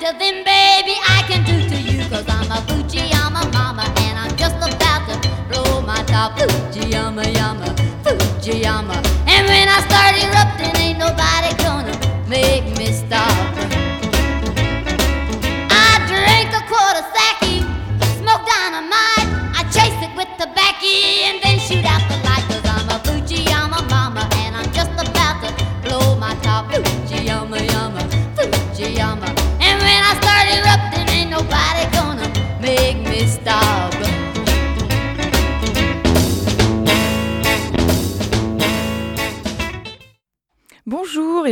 to 0.00 0.12
baby, 0.16 0.96
I 1.04 1.22
can 1.28 1.44
do 1.44 1.68
to 1.68 1.76
you. 1.76 2.00
Cause 2.08 2.24
I'm 2.26 2.50
a 2.50 2.64
Fujiyama 2.64 3.52
mama 3.52 3.84
and 3.98 4.18
I'm 4.18 4.34
just 4.34 4.56
about 4.56 5.04
to 5.08 5.28
blow 5.48 5.82
my 5.82 6.02
top. 6.04 6.38
Fujiyama, 6.38 7.24
yama, 7.36 7.66
Fujiyama. 8.02 8.96
And 9.28 9.46
when 9.46 9.68
I 9.68 9.78
start 9.84 10.16
erupting, 10.16 10.74
ain't 10.80 10.98
nobody 10.98 11.39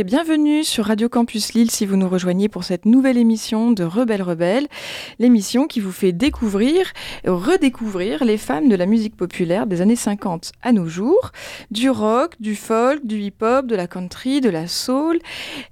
bienvenue 0.03 0.63
sur 0.63 0.85
Radio 0.85 1.09
Campus 1.09 1.53
Lille 1.53 1.71
si 1.71 1.85
vous 1.85 1.97
nous 1.97 2.07
rejoignez 2.07 2.47
pour 2.47 2.63
cette 2.63 2.85
nouvelle 2.85 3.17
émission 3.17 3.71
de 3.71 3.83
Rebelle 3.83 4.21
Rebelle, 4.21 4.67
l'émission 5.17 5.67
qui 5.67 5.79
vous 5.79 5.91
fait 5.91 6.11
découvrir, 6.11 6.85
redécouvrir 7.25 8.23
les 8.23 8.37
femmes 8.37 8.69
de 8.69 8.75
la 8.75 8.85
musique 8.85 9.17
populaire 9.17 9.67
des 9.67 9.81
années 9.81 9.97
50 9.97 10.53
à 10.61 10.71
nos 10.71 10.87
jours, 10.87 11.31
du 11.71 11.89
rock, 11.89 12.35
du 12.39 12.55
folk, 12.55 13.05
du 13.05 13.19
hip-hop, 13.19 13.65
de 13.65 13.75
la 13.75 13.87
country, 13.87 14.41
de 14.41 14.49
la 14.49 14.67
soul 14.67 15.19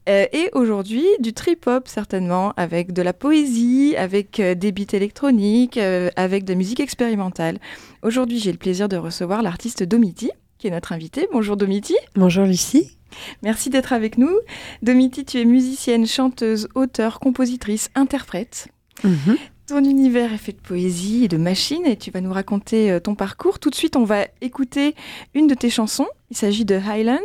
euh, 0.09 0.25
et 0.33 0.49
aujourd'hui 0.53 1.05
du 1.19 1.33
trip-hop 1.33 1.87
certainement 1.87 2.53
avec 2.57 2.91
de 2.91 3.01
la 3.01 3.13
poésie, 3.13 3.95
avec 3.97 4.39
euh, 4.39 4.55
des 4.55 4.71
beats 4.71 4.93
électroniques, 4.95 5.77
euh, 5.77 6.09
avec 6.15 6.43
de 6.43 6.51
la 6.51 6.57
musique 6.57 6.79
expérimentale. 6.81 7.59
Aujourd'hui 8.01 8.39
j'ai 8.39 8.51
le 8.51 8.57
plaisir 8.57 8.89
de 8.89 8.97
recevoir 8.97 9.41
l'artiste 9.41 9.83
Domiti 9.83 10.31
qui 10.57 10.67
est 10.67 10.71
notre 10.71 10.91
invité. 10.91 11.27
Bonjour 11.31 11.57
Domiti. 11.57 11.95
Bonjour 12.15 12.45
Lucie. 12.45 12.97
Merci 13.41 13.69
d'être 13.69 13.93
avec 13.93 14.17
nous. 14.17 14.35
Domiti, 14.81 15.25
tu 15.25 15.39
es 15.39 15.45
musicienne, 15.45 16.05
chanteuse, 16.05 16.67
auteure, 16.75 17.19
compositrice, 17.19 17.89
interprète. 17.95 18.67
Mhm. 19.03 19.37
Ton 19.67 19.83
univers 19.83 20.31
est 20.31 20.37
fait 20.37 20.53
de 20.53 20.61
poésie 20.61 21.25
et 21.25 21.27
de 21.27 21.35
machines 21.35 21.85
et 21.85 21.97
tu 21.97 22.09
vas 22.09 22.21
nous 22.21 22.31
raconter 22.31 22.89
euh, 22.89 23.01
ton 23.01 23.15
parcours. 23.15 23.59
Tout 23.59 23.69
de 23.69 23.75
suite, 23.75 23.97
on 23.97 24.05
va 24.05 24.27
écouter 24.39 24.95
une 25.33 25.47
de 25.47 25.53
tes 25.55 25.69
chansons. 25.69 26.07
Il 26.31 26.37
s'agit 26.37 26.63
de 26.63 26.75
Highlands. 26.75 27.17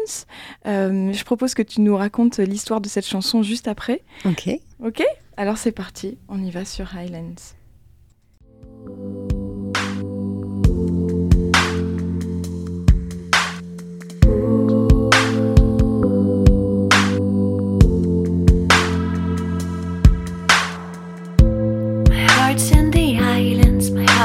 Euh, 0.66 1.12
je 1.12 1.24
propose 1.24 1.54
que 1.54 1.62
tu 1.62 1.80
nous 1.80 1.96
racontes 1.96 2.38
l'histoire 2.38 2.80
de 2.80 2.88
cette 2.88 3.06
chanson 3.06 3.42
juste 3.42 3.68
après. 3.68 4.02
Ok. 4.24 4.50
Ok? 4.84 5.04
Alors 5.36 5.56
c'est 5.56 5.72
parti, 5.72 6.18
on 6.28 6.42
y 6.42 6.50
va 6.50 6.64
sur 6.64 6.96
Highlands. 6.96 7.54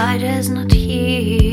light 0.08 0.24
is 0.24 0.50
not 0.50 0.72
here. 0.72 1.47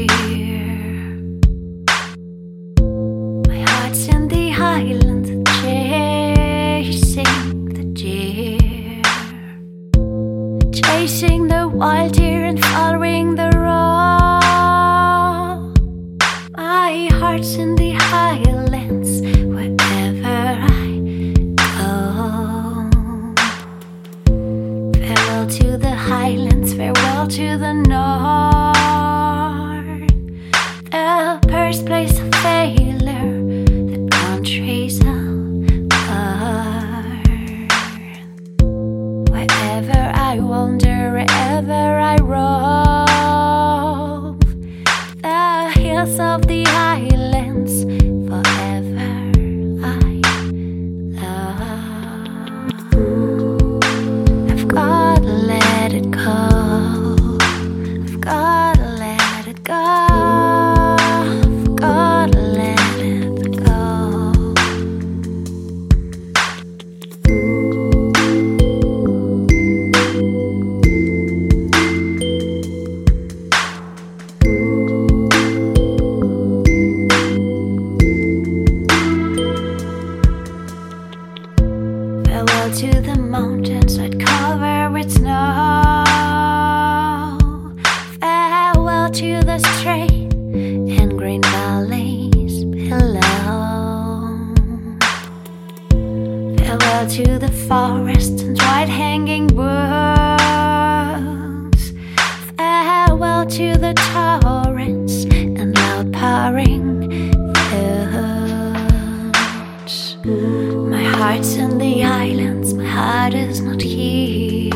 My 110.90 111.02
heart's 111.02 111.56
in 111.56 111.76
the 111.76 112.02
islands, 112.02 112.72
my 112.72 112.84
heart 112.86 113.34
is 113.34 113.60
not 113.60 113.82
here. 113.82 114.72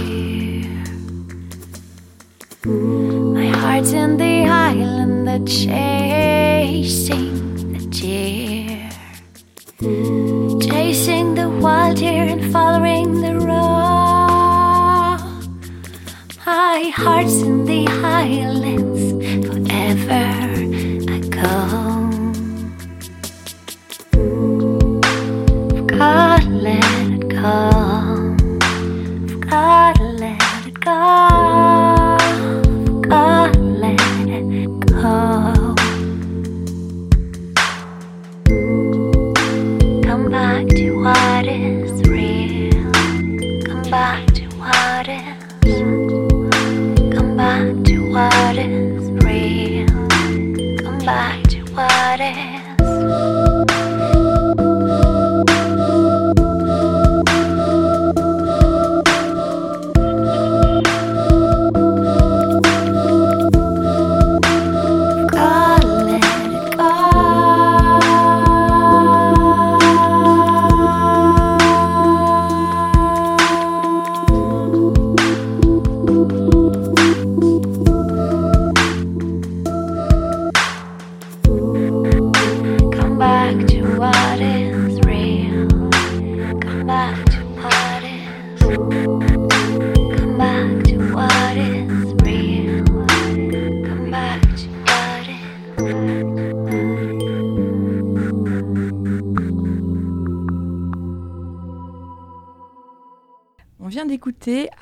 My 2.66 3.46
heart's 3.46 3.92
in 3.92 4.18
the 4.18 4.44
island 4.44 5.26
that 5.26 5.46
chasing 5.46 7.32
the 7.72 7.86
deer. 7.86 8.90
Chasing 10.60 11.34
the 11.34 11.48
wild 11.48 11.96
deer 11.96 12.24
and 12.24 12.52
following 12.52 13.22
the 13.22 13.36
road. 13.36 13.56
My 16.44 16.92
heart's 16.94 17.40
in 17.40 17.64
the 17.64 17.86
highlands 17.86 18.67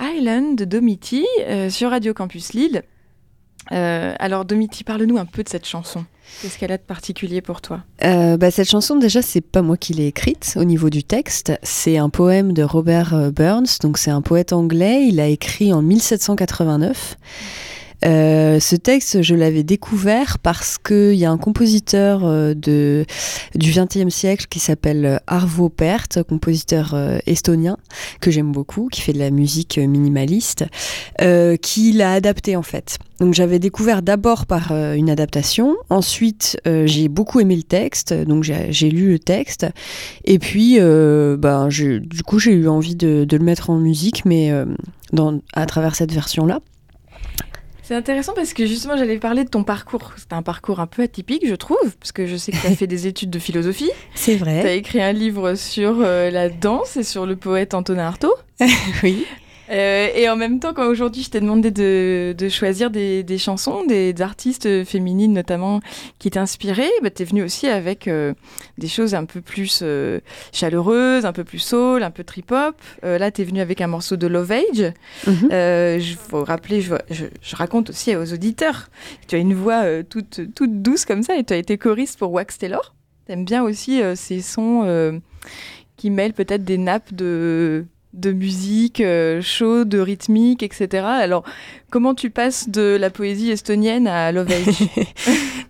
Island 0.00 0.56
de 0.56 0.64
Domiti 0.64 1.24
euh, 1.40 1.70
sur 1.70 1.90
Radio 1.90 2.14
Campus 2.14 2.52
Lille. 2.52 2.82
Euh, 3.72 4.14
alors 4.18 4.44
Domiti, 4.44 4.84
parle-nous 4.84 5.18
un 5.18 5.24
peu 5.24 5.42
de 5.42 5.48
cette 5.48 5.66
chanson. 5.66 6.04
Qu'est-ce 6.40 6.58
qu'elle 6.58 6.72
a 6.72 6.78
de 6.78 6.82
particulier 6.82 7.40
pour 7.40 7.60
toi? 7.60 7.82
Euh, 8.04 8.36
bah, 8.36 8.50
cette 8.50 8.68
chanson, 8.68 8.96
déjà, 8.96 9.22
c'est 9.22 9.40
pas 9.40 9.62
moi 9.62 9.76
qui 9.76 9.92
l'ai 9.92 10.06
écrite 10.06 10.54
au 10.56 10.64
niveau 10.64 10.90
du 10.90 11.02
texte. 11.02 11.52
C'est 11.62 11.98
un 11.98 12.08
poème 12.08 12.52
de 12.52 12.62
Robert 12.62 13.32
Burns, 13.32 13.78
donc 13.80 13.98
c'est 13.98 14.10
un 14.10 14.22
poète 14.22 14.52
anglais. 14.52 15.06
Il 15.08 15.20
a 15.20 15.26
écrit 15.26 15.72
en 15.72 15.82
1789. 15.82 17.16
Euh, 18.04 18.60
ce 18.60 18.76
texte, 18.76 19.22
je 19.22 19.34
l'avais 19.34 19.62
découvert 19.62 20.38
parce 20.38 20.78
qu'il 20.78 21.14
y 21.14 21.25
a 21.25 21.31
un 21.31 21.38
compositeur 21.38 22.20
euh, 22.25 22.54
du 22.54 23.06
XXe 23.54 24.14
siècle 24.14 24.46
qui 24.50 24.58
s'appelle 24.58 25.20
Arvo 25.26 25.69
Pärt, 25.69 26.22
compositeur 26.22 26.94
euh, 26.94 27.19
estonien 27.26 27.76
que 28.20 28.31
j'aime 28.31 28.52
beaucoup, 28.52 28.88
qui 28.88 29.00
fait 29.00 29.12
de 29.12 29.19
la 29.19 29.31
musique 29.31 29.78
minimaliste, 29.78 30.64
euh, 31.22 31.56
qui 31.56 31.93
l'a 31.93 32.12
adapté 32.12 32.56
en 32.56 32.62
fait. 32.62 32.98
Donc 33.20 33.32
j'avais 33.32 33.58
découvert 33.58 34.02
d'abord 34.02 34.44
par 34.44 34.72
euh, 34.72 34.94
une 34.94 35.08
adaptation, 35.08 35.76
ensuite 35.88 36.60
euh, 36.66 36.87
j'ai 36.87 37.08
beaucoup 37.08 37.40
aimé 37.40 37.56
le 37.56 37.62
texte, 37.62 38.12
donc 38.12 38.44
j'ai 38.44 38.90
lu 38.90 39.12
le 39.12 39.19
texte, 39.19 39.66
et 40.25 40.38
puis 40.38 40.76
euh, 40.78 41.37
ben, 41.38 41.69
du 41.69 42.22
coup 42.26 42.38
j'ai 42.38 42.52
eu 42.52 42.69
envie 42.69 42.94
de, 42.94 43.26
le 43.31 43.38
mettre 43.38 43.70
en 43.70 43.76
musique, 43.76 44.25
mais 44.26 44.50
euh, 44.50 44.66
à 45.54 45.66
travers 45.66 45.94
cette 45.94 46.12
version-là. 46.12 46.60
C'est 47.86 47.94
intéressant 47.94 48.32
parce 48.34 48.52
que 48.52 48.66
justement 48.66 48.96
j'allais 48.96 49.18
parler 49.18 49.44
de 49.44 49.48
ton 49.48 49.62
parcours. 49.62 50.10
C'est 50.16 50.32
un 50.32 50.42
parcours 50.42 50.80
un 50.80 50.88
peu 50.88 51.02
atypique 51.02 51.46
je 51.46 51.54
trouve, 51.54 51.96
parce 52.00 52.10
que 52.10 52.26
je 52.26 52.34
sais 52.36 52.50
que 52.50 52.56
tu 52.56 52.66
as 52.66 52.70
fait 52.76 52.88
des 52.88 53.06
études 53.06 53.30
de 53.30 53.38
philosophie. 53.38 53.90
C'est 54.16 54.36
Tu 54.38 54.42
as 54.42 54.44
vrai. 54.44 54.76
écrit 54.78 55.00
un 55.00 55.12
livre 55.12 55.54
sur 55.54 55.98
euh, 56.00 56.28
la 56.32 56.48
danse 56.48 56.96
et 56.96 57.04
sur 57.04 57.26
le 57.26 57.36
poète 57.36 57.74
Antonin 57.74 58.08
Artaud. 58.08 58.34
oui. 59.04 59.24
Euh, 59.70 60.08
et 60.14 60.28
en 60.28 60.36
même 60.36 60.60
temps, 60.60 60.72
quand 60.74 60.86
aujourd'hui 60.86 61.22
je 61.22 61.30
t'ai 61.30 61.40
demandé 61.40 61.70
de, 61.70 62.34
de 62.36 62.48
choisir 62.48 62.90
des, 62.90 63.22
des 63.22 63.38
chansons, 63.38 63.84
des, 63.84 64.12
des 64.12 64.22
artistes 64.22 64.84
féminines 64.84 65.32
notamment 65.32 65.80
qui 66.18 66.30
t'inspiraient, 66.30 66.90
bah, 67.02 67.10
t'es 67.10 67.24
venue 67.24 67.42
aussi 67.42 67.66
avec 67.66 68.06
euh, 68.08 68.32
des 68.78 68.88
choses 68.88 69.14
un 69.14 69.24
peu 69.24 69.40
plus 69.40 69.80
euh, 69.82 70.20
chaleureuses, 70.52 71.24
un 71.26 71.32
peu 71.32 71.44
plus 71.44 71.58
soul, 71.58 72.02
un 72.02 72.10
peu 72.10 72.22
trip-hop. 72.24 72.76
Euh, 73.04 73.18
là, 73.18 73.30
t'es 73.30 73.44
venue 73.44 73.60
avec 73.60 73.80
un 73.80 73.86
morceau 73.88 74.16
de 74.16 74.26
Love 74.26 74.52
Age. 74.52 74.92
Mhm. 75.26 75.48
Euh, 75.52 75.98
je 75.98 76.14
faut 76.16 76.44
rappeler, 76.44 76.80
je, 76.80 76.94
je- 77.10 77.24
je 77.42 77.56
raconte 77.56 77.90
aussi 77.90 78.14
aux 78.14 78.32
auditeurs, 78.32 78.88
tu 79.28 79.34
as 79.34 79.38
une 79.38 79.54
voix 79.54 79.82
euh, 79.84 80.02
toute, 80.08 80.40
toute 80.54 80.82
douce 80.82 81.04
comme 81.04 81.22
ça 81.22 81.36
et 81.36 81.44
tu 81.44 81.52
as 81.52 81.56
été 81.56 81.76
choriste 81.76 82.19
pour 82.19 82.30
Wax 82.32 82.58
Taylor. 82.58 82.94
T'aimes 83.26 83.44
bien 83.44 83.64
aussi 83.64 84.00
euh, 84.00 84.14
ces 84.14 84.40
sons 84.40 84.82
euh, 84.84 85.19
qui 85.96 86.10
mêlent 86.10 86.34
peut-être 86.34 86.64
des 86.64 86.78
nappes 86.78 87.12
de, 87.12 87.84
de 88.16 88.32
musique 88.32 89.00
euh, 89.00 89.40
chaude, 89.42 89.94
rythmique, 89.94 90.62
etc. 90.62 91.04
Alors, 91.06 91.44
comment 91.90 92.14
tu 92.14 92.30
passes 92.30 92.68
de 92.68 92.96
la 92.98 93.10
poésie 93.10 93.50
estonienne 93.50 94.06
à 94.06 94.32
Love 94.32 94.48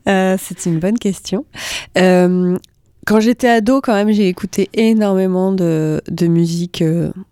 Euh, 0.08 0.36
c'est 0.40 0.66
une 0.66 0.78
bonne 0.78 1.00
question. 1.00 1.46
Euh, 1.98 2.56
quand 3.06 3.18
j'étais 3.18 3.48
ado, 3.48 3.80
quand 3.80 3.92
même, 3.92 4.12
j'ai 4.12 4.28
écouté 4.28 4.70
énormément 4.72 5.50
de, 5.50 6.00
de 6.08 6.28
musique 6.28 6.84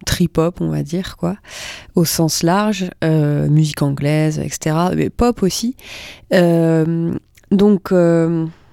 trip-hop, 0.07 0.61
on 0.61 0.71
va 0.71 0.83
dire, 0.83 1.17
quoi, 1.17 1.37
au 1.95 2.05
sens 2.05 2.43
large, 2.43 2.91
musique 3.03 3.81
anglaise, 3.81 4.41
etc., 4.41 4.77
mais 4.97 5.09
pop 5.09 5.45
aussi. 5.45 5.77
Donc, 7.53 7.93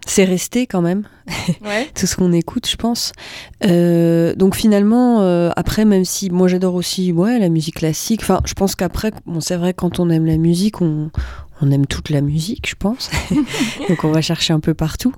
c'est 0.06 0.24
resté 0.25 0.68
quand 0.68 0.81
même, 0.81 1.03
Ouais. 1.63 1.88
tout 1.95 2.07
ce 2.07 2.15
qu'on 2.15 2.31
écoute, 2.33 2.68
je 2.69 2.75
pense. 2.75 3.13
Euh, 3.65 4.33
donc 4.36 4.56
finalement, 4.56 5.21
euh, 5.21 5.50
après, 5.56 5.86
même 5.86 6.06
si 6.06 6.30
moi 6.30 6.48
j'adore 6.48 6.75
aussi 6.75 7.12
ouais, 7.12 7.39
la 7.39 7.50
musique 7.50 7.75
classique, 7.75 8.21
enfin, 8.24 8.42
je 8.45 8.53
pense 8.53 8.75
qu'après, 8.75 9.12
bon, 9.25 9.39
c'est 9.42 9.56
vrai, 9.57 9.74
quand 9.74 10.00
on 10.00 10.09
aime 10.09 10.25
la 10.25 10.38
musique, 10.38 10.81
on, 10.81 11.12
on 11.62 11.71
aime 11.71 11.86
toute 11.86 12.09
la 12.09 12.21
musique, 12.21 12.68
je 12.69 12.75
pense. 12.75 13.09
donc 13.89 14.03
on 14.03 14.12
va 14.12 14.21
chercher 14.21 14.53
un 14.53 14.59
peu 14.59 14.74
partout. 14.74 15.13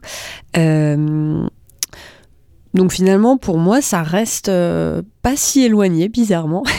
Euh, 0.57 1.47
donc 2.73 2.91
finalement, 2.91 3.37
pour 3.37 3.57
moi, 3.57 3.81
ça 3.81 4.01
reste 4.01 4.49
euh, 4.49 5.03
pas 5.21 5.35
si 5.35 5.63
éloigné, 5.63 6.09
bizarrement. 6.09 6.63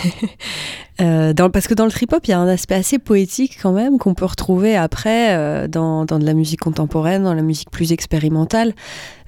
Euh, 1.01 1.35
parce 1.35 1.67
que 1.67 1.75
dans 1.75 1.87
le 1.87 1.91
trip-hop, 1.91 2.25
il 2.25 2.31
y 2.31 2.35
a 2.35 2.39
un 2.39 2.47
aspect 2.47 2.77
assez 2.77 3.01
poétique 3.01 3.59
quand 3.61 3.73
même 3.73 3.99
qu'on 3.99 4.15
peut 4.15 4.27
retrouver 4.27 4.77
après 4.77 5.35
euh, 5.35 5.67
dans, 5.67 6.05
de 6.05 6.25
la 6.25 6.35
musique 6.35 6.61
contemporaine, 6.61 7.25
dans 7.25 7.35
la 7.35 7.43
musique 7.43 7.69
plus 7.69 7.91
expérimentale. 7.91 8.75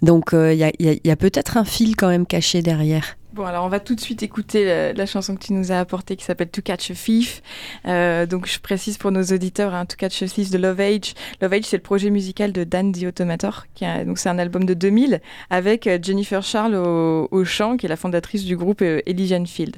Donc 0.00 0.30
il 0.32 0.54
y 0.54 1.10
a 1.10 1.16
peut-être 1.16 1.56
un 1.56 1.64
fil 1.64 1.96
quand 1.96 2.06
même 2.06 2.24
caché 2.24 2.62
derrière. 2.62 3.16
Bon, 3.36 3.44
alors 3.44 3.66
on 3.66 3.68
va 3.68 3.80
tout 3.80 3.94
de 3.94 4.00
suite 4.00 4.22
écouter 4.22 4.64
la, 4.64 4.92
la 4.94 5.04
chanson 5.06 5.36
que 5.36 5.44
tu 5.44 5.52
nous 5.52 5.70
as 5.70 5.78
apportée 5.78 6.16
qui 6.16 6.24
s'appelle 6.24 6.48
To 6.48 6.62
Catch 6.62 6.90
a 6.90 6.94
Thief. 6.94 7.42
Euh, 7.86 8.24
donc 8.24 8.46
je 8.48 8.58
précise 8.58 8.96
pour 8.96 9.12
nos 9.12 9.22
auditeurs, 9.24 9.74
hein, 9.74 9.84
To 9.84 9.94
Catch 9.96 10.22
a 10.22 10.26
Thief 10.26 10.50
de 10.50 10.56
Love 10.56 10.80
Age. 10.80 11.12
Love 11.42 11.52
Age, 11.52 11.64
c'est 11.64 11.76
le 11.76 11.82
projet 11.82 12.08
musical 12.08 12.52
de 12.52 12.64
Dan 12.64 12.92
the 12.92 13.02
Automator. 13.04 13.66
Qui 13.74 13.84
a- 13.84 14.06
donc 14.06 14.18
c'est 14.18 14.30
un 14.30 14.38
album 14.38 14.64
de 14.64 14.72
2000 14.72 15.20
avec 15.50 15.86
euh, 15.86 15.98
Jennifer 16.02 16.42
Charles 16.42 16.74
au, 16.76 17.28
au 17.30 17.44
chant, 17.44 17.76
qui 17.76 17.84
est 17.84 17.88
la 17.90 17.96
fondatrice 17.96 18.42
du 18.44 18.56
groupe 18.56 18.80
euh, 18.80 19.00
Elysian 19.04 19.44
Field. 19.44 19.76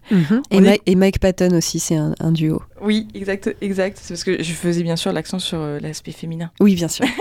Et, 0.53 0.59
est- 0.87 0.95
Mike 0.95 1.19
Patton 1.19 1.57
aussi, 1.57 1.81
c'est 1.81 1.97
un, 1.97 2.15
un 2.21 2.31
duo. 2.31 2.63
Oui, 2.81 3.09
exact, 3.15 3.57
exact. 3.61 3.99
C'est 4.01 4.15
parce 4.15 4.23
que 4.23 4.41
je 4.41 4.53
faisais 4.53 4.85
bien 4.85 4.95
sûr 4.95 5.13
l'accent 5.13 5.41
sur 5.41 5.59
euh, 5.59 5.81
l'aspect 5.81 6.13
féminin. 6.13 6.53
Oui, 6.61 6.77
bien 6.77 6.89
sûr. 6.89 7.07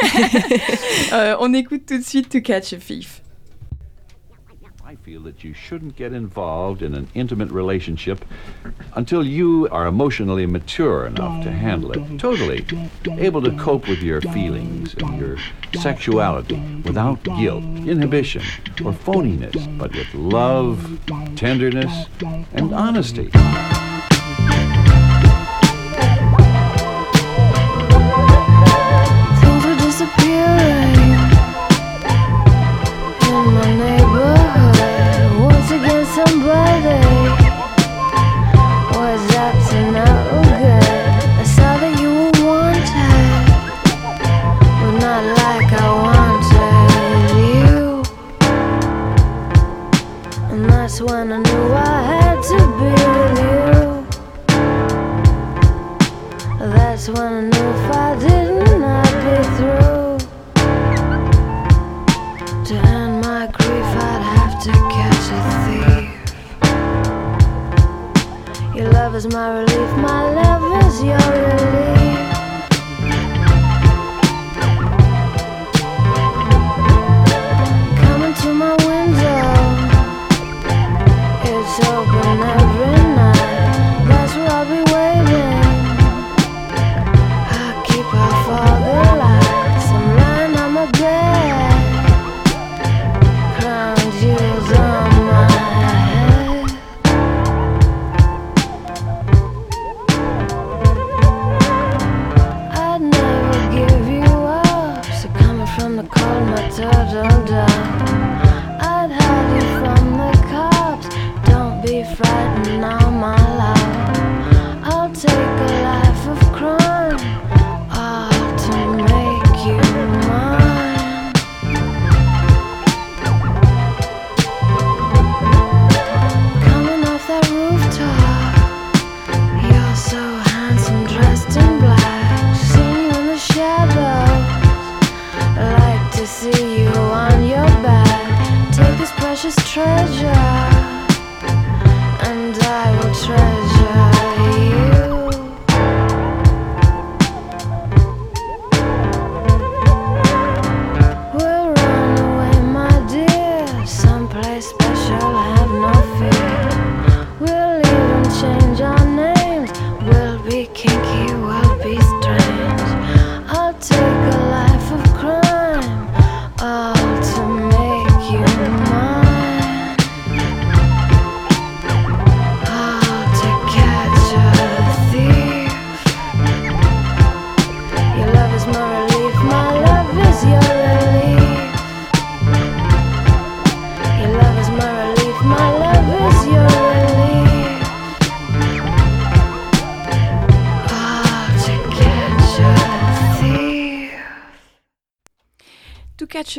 Euh, 1.13 1.35
on 1.39 1.53
écoute 1.53 1.83
tout 1.87 1.97
de 1.97 2.03
suite 2.03 2.29
To 2.29 2.41
Catch 2.41 2.73
a 2.73 2.77
Thief. 2.77 3.21
I 5.07 5.09
feel 5.09 5.21
that 5.21 5.41
you 5.41 5.53
shouldn't 5.53 5.95
get 5.95 6.11
involved 6.11 6.81
in 6.81 6.93
an 6.93 7.07
intimate 7.13 7.49
relationship 7.49 8.25
until 8.93 9.25
you 9.25 9.69
are 9.71 9.87
emotionally 9.87 10.45
mature 10.45 11.05
enough 11.05 11.45
to 11.45 11.49
handle 11.49 11.93
it 11.93 12.19
totally, 12.19 12.65
able 13.11 13.41
to 13.41 13.51
cope 13.51 13.87
with 13.87 13.99
your 13.99 14.19
feelings 14.19 14.95
and 14.95 15.17
your 15.17 15.37
sexuality 15.79 16.61
without 16.83 17.23
guilt, 17.23 17.63
inhibition, 17.63 18.41
or 18.83 18.91
phoniness, 18.91 19.77
but 19.77 19.95
with 19.95 20.13
love, 20.13 20.99
tenderness, 21.37 22.07
and 22.51 22.73
honesty. 22.73 23.31
Disappearing 29.77 30.95
in 33.23 33.53
my 33.53 33.73
neighborhood. 33.73 33.96
When 51.09 51.31
I 51.31 51.37
knew 51.37 51.73
I 51.73 52.01
had 52.11 52.41
to 52.51 52.57
be 52.77 52.89
with 53.07 53.39
you. 53.45 53.63
That's 56.75 57.05
when 57.07 57.33
I 57.33 57.41
knew 57.51 57.69
if 57.77 57.91
I 58.05 58.07
didn't, 58.19 58.83
I'd 58.83 59.15
be 59.23 59.37
through. 59.57 60.17
To 62.67 62.73
end 62.95 63.15
my 63.21 63.43
grief, 63.57 63.89
I'd 64.09 64.23
have 64.35 64.55
to 64.65 64.71
catch 64.95 65.27
a 65.37 65.41
thief. 65.63 66.07
Your 68.75 68.89
love 68.91 69.13
is 69.15 69.27
my 69.27 69.47
relief, 69.59 69.91
my 69.97 70.21
love 70.39 70.63
is 70.83 70.95
your 71.03 71.25
relief. 71.31 71.86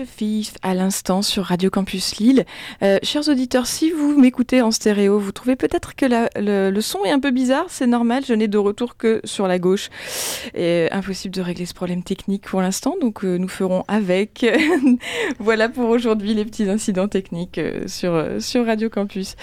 Thief 0.07 0.55
à 0.63 0.75
l'instant 0.75 1.23
sur 1.23 1.45
Radio 1.45 1.71
Campus 1.71 2.17
Lille. 2.19 2.45
Euh, 2.83 2.99
chers 3.03 3.29
auditeurs, 3.29 3.67
si 3.67 3.91
vous 3.91 4.19
m'écoutez 4.19 4.63
en 4.63 4.71
stéréo, 4.71 5.19
vous 5.19 5.33
trouvez 5.33 5.57
peut-être 5.57 5.95
que 5.97 6.07
la- 6.07 6.29
le, 6.37 6.71
le 6.71 6.81
son 6.81 7.05
est 7.05 7.11
un 7.11 7.21
peu 7.21 7.31
bizarre, 7.31 7.67
c'est 7.69 7.87
normal, 7.87 8.23
je 8.27 8.35
n'ai 8.35 8.49
de 8.49 8.59
retour 8.59 8.97
que 8.97 9.21
sur 9.25 9.47
la 9.49 9.59
gauche. 9.59 9.89
Et 10.55 10.89
impossible 10.93 11.35
de 11.35 11.41
régler 11.43 11.67
ce 11.67 11.75
problème 11.75 12.03
technique 12.03 12.43
pour 12.43 12.61
l'instant, 12.61 12.97
donc 13.01 13.25
euh, 13.25 13.37
nous 13.39 13.49
ferons 13.49 13.85
avec. 13.89 14.45
voilà 15.39 15.69
pour 15.69 15.89
aujourd'hui 15.91 16.35
les 16.35 16.45
petits 16.45 16.69
incidents 16.69 17.09
techniques 17.09 17.59
euh, 17.59 17.87
sur, 17.87 18.15
euh, 18.15 18.41
sur 18.41 18.67
Radio 18.67 18.89
Campus. 18.91 19.35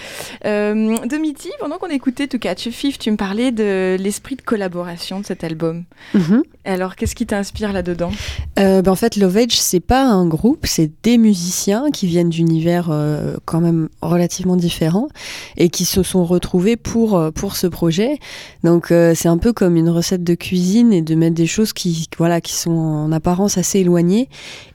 Euh, 0.44 0.96
Domiti, 1.06 1.50
pendant 1.60 1.78
qu'on 1.78 1.88
écoutait 1.88 2.26
To 2.28 2.38
Catch 2.38 2.66
a 2.66 2.70
Thief, 2.70 2.98
tu 2.98 3.10
me 3.10 3.16
parlais 3.16 3.52
de 3.52 3.96
l'esprit 3.98 4.36
de 4.36 4.42
collaboration 4.42 5.20
de 5.20 5.26
cet 5.26 5.44
album. 5.44 5.84
Mhm. 6.14 6.42
Alors, 6.64 6.96
qu'est-ce 6.96 7.14
qui 7.14 7.26
t'inspire 7.26 7.72
là-dedans? 7.72 8.10
Euh, 8.58 8.82
ben, 8.82 8.90
en 8.92 8.96
fait, 8.96 9.16
Love 9.16 9.36
Age, 9.36 9.52
c'est 9.60 9.80
pas 9.80 10.02
un 10.02 10.26
groupe, 10.26 10.45
c'est 10.62 10.90
des 11.02 11.18
musiciens 11.18 11.90
qui 11.92 12.06
viennent 12.06 12.28
d'univers 12.28 12.88
euh, 12.90 13.36
quand 13.44 13.60
même 13.60 13.88
relativement 14.02 14.56
différents 14.56 15.08
et 15.56 15.68
qui 15.68 15.84
se 15.84 16.02
sont 16.02 16.24
retrouvés 16.24 16.76
pour, 16.76 17.16
euh, 17.16 17.30
pour 17.30 17.56
ce 17.56 17.66
projet. 17.66 18.18
Donc, 18.64 18.90
euh, 18.90 19.12
c'est 19.14 19.28
un 19.28 19.38
peu 19.38 19.52
comme 19.52 19.76
une 19.76 19.88
recette 19.88 20.24
de 20.24 20.34
cuisine 20.34 20.92
et 20.92 21.02
de 21.02 21.14
mettre 21.14 21.34
des 21.34 21.46
choses 21.46 21.72
qui, 21.72 22.08
voilà, 22.18 22.40
qui 22.40 22.54
sont 22.54 22.70
en 22.70 23.12
apparence 23.12 23.58
assez 23.58 23.80
éloignées. 23.80 24.28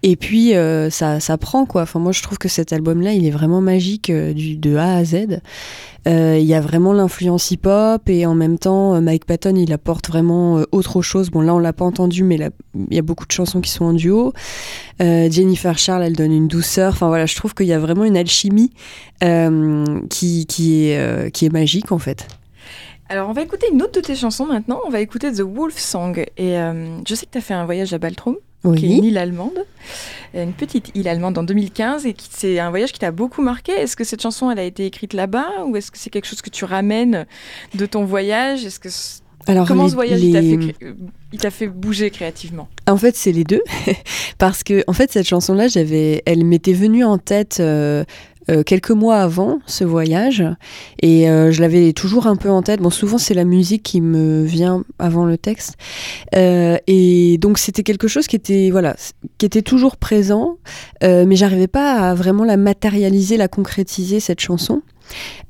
Et 0.04 0.16
puis, 0.16 0.54
ça, 0.90 1.20
ça 1.20 1.38
prend, 1.38 1.66
quoi. 1.66 1.84
Enfin, 1.84 2.00
moi, 2.00 2.12
je 2.12 2.22
trouve 2.22 2.38
que 2.38 2.50
cet 2.50 2.74
album-là, 2.74 3.14
il 3.14 3.26
est 3.26 3.32
vraiment 3.32 3.62
magique 3.62 4.12
du, 4.12 4.58
de 4.58 4.76
A 4.76 4.96
à 4.96 5.04
Z. 5.04 5.42
Il 6.08 6.44
y 6.44 6.54
a 6.56 6.62
vraiment 6.62 6.94
l'influence 6.94 7.52
hip-hop 7.52 8.10
et 8.10 8.26
en 8.26 8.34
même 8.34 8.58
temps, 8.58 9.00
Mike 9.02 9.26
Patton, 9.26 9.56
il 9.56 9.72
apporte 9.72 10.08
vraiment 10.08 10.64
autre 10.72 11.02
chose. 11.02 11.30
Bon, 11.30 11.42
là, 11.42 11.54
on 11.54 11.60
l'a 11.60 11.74
pas 11.74 11.86
entendu, 11.86 12.24
mais 12.24 12.40
il 12.90 12.96
y 12.96 13.00
a 13.00 13.04
beaucoup 13.04 13.28
de 13.28 13.32
chansons 13.32 13.62
qui 13.62 13.70
sont 13.70 13.86
en 13.86 13.94
duo. 13.94 14.34
Euh, 15.02 15.30
Jennifer 15.32 15.78
Charles, 15.78 16.04
elle 16.04 16.16
donne 16.16 16.32
une 16.32 16.48
douceur. 16.48 16.94
Enfin 16.94 17.08
voilà, 17.08 17.26
je 17.26 17.36
trouve 17.36 17.54
qu'il 17.56 17.66
y 17.68 17.74
a 17.74 17.80
vraiment 17.80 18.04
une 18.04 18.18
alchimie 18.18 18.72
euh, 19.24 20.00
qui, 20.10 20.46
qui, 20.46 20.86
est, 20.86 20.98
euh, 21.00 21.30
qui 21.30 21.46
est 21.46 21.50
magique 21.52 21.92
en 21.92 22.00
fait. 22.00 22.28
Alors, 23.10 23.28
on 23.30 23.34
va 23.34 23.42
écouter 23.42 23.68
une 23.72 23.82
autre 23.82 23.92
de 23.94 24.00
tes 24.00 24.16
chansons 24.16 24.46
maintenant. 24.46 24.80
On 24.86 24.90
va 24.90 25.02
écouter 25.02 25.32
The 25.34 25.42
Wolf 25.42 25.78
Song. 25.78 26.18
Et 26.38 26.58
euh, 26.58 26.98
je 27.06 27.16
sais 27.16 27.26
que 27.26 27.32
tu 27.32 27.38
as 27.40 27.42
fait 27.42 27.54
un 27.54 27.66
voyage 27.66 27.94
à 27.94 27.98
Baltrum, 27.98 28.38
qui 28.78 28.86
est 28.86 28.98
une 29.00 29.04
île 29.04 29.18
allemande, 29.18 29.66
une 30.34 30.54
petite 30.54 30.92
île 30.96 31.10
allemande 31.10 31.38
en 31.38 31.44
2015, 31.44 32.06
et 32.06 32.14
qui 32.14 32.30
c'est 32.32 32.60
un 32.60 32.70
voyage 32.70 32.94
qui 32.94 33.00
t'a 33.00 33.12
beaucoup 33.12 33.42
marqué. 33.42 33.74
Est-ce 33.74 33.98
que 33.98 34.06
cette 34.06 34.22
chanson, 34.22 34.50
elle 34.50 34.60
a 34.60 34.64
été 34.64 34.86
écrite 34.86 35.14
là-bas, 35.14 35.66
ou 35.68 35.76
est-ce 35.76 35.92
que 35.92 35.98
c'est 35.98 36.10
quelque 36.10 36.28
chose 36.28 36.42
que 36.42 36.50
tu 36.52 36.64
ramènes 36.64 37.26
de 37.76 37.86
ton 37.86 38.06
voyage? 38.06 38.64
Est-ce 38.64 38.80
que 38.80 38.90
c- 38.90 39.21
Alors, 39.48 39.68
comment 39.68 39.84
les- 39.86 39.90
ce 39.90 39.96
voyage 39.96 40.22
il 40.22 40.34
t'a 40.34 40.42
les- 40.42 40.58
euh, 40.84 40.94
il 41.34 41.40
t'a 41.40 41.50
fait 41.52 41.68
bouger 41.68 42.10
créativement? 42.12 42.68
En 42.88 42.98
fait, 42.98 43.16
c'est 43.16 43.32
les 43.32 43.44
deux. 43.44 43.62
Parce 44.38 44.64
que, 44.64 44.84
en 44.88 44.94
fait, 44.94 45.12
cette 45.12 45.28
chanson-là, 45.28 45.68
j'avais, 45.68 46.22
elle 46.26 46.44
m'était 46.46 46.74
venue 46.74 47.04
en 47.04 47.18
tête 47.18 47.58
euh, 47.60 48.04
euh, 48.50 48.64
quelques 48.64 48.92
mois 48.92 49.18
avant 49.18 49.60
ce 49.68 49.84
voyage. 49.84 50.44
Et 51.02 51.30
euh, 51.30 51.52
je 51.52 51.62
l'avais 51.62 51.94
toujours 51.94 52.28
un 52.28 52.36
peu 52.36 52.50
en 52.50 52.62
tête. 52.62 52.82
Bon, 52.82 52.90
souvent, 52.90 53.18
c'est 53.18 53.34
la 53.34 53.46
musique 53.46 53.84
qui 53.84 54.02
me 54.02 54.44
vient 54.44 54.84
avant 55.00 55.26
le 55.26 55.38
texte. 55.38 55.76
Et 56.34 57.38
donc, 57.40 57.58
c'était 57.58 57.84
quelque 57.84 58.08
chose 58.08 58.28
qui 58.28 58.36
était, 58.36 58.70
voilà, 58.72 58.96
qui 59.38 59.46
était 59.46 59.62
toujours 59.62 59.98
présent. 59.98 60.58
mais 61.02 61.36
j'arrivais 61.36 61.68
pas 61.68 62.10
à 62.10 62.14
vraiment 62.16 62.44
la 62.44 62.58
matérialiser, 62.58 63.38
la 63.38 63.48
concrétiser, 63.48 64.20
cette 64.20 64.40
chanson. 64.40 64.82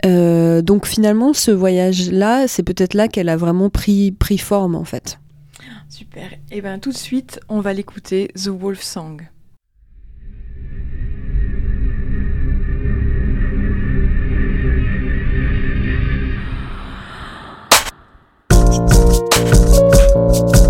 Euh, 0.05 0.61
donc, 0.61 0.85
finalement, 0.85 1.33
ce 1.33 1.51
voyage-là, 1.51 2.47
c'est 2.47 2.63
peut-être 2.63 2.93
là 2.93 3.07
qu'elle 3.07 3.29
a 3.29 3.37
vraiment 3.37 3.69
pris, 3.69 4.11
pris 4.11 4.37
forme, 4.37 4.75
en 4.75 4.85
fait. 4.85 5.19
Super. 5.89 6.29
Et 6.51 6.61
bien, 6.61 6.79
tout 6.79 6.91
de 6.91 6.97
suite, 6.97 7.39
on 7.49 7.59
va 7.59 7.73
l'écouter, 7.73 8.29
The 8.35 8.47
Wolf 8.47 8.81
Song. 8.81 9.27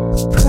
Thank 0.00 0.34
you. 0.34 0.39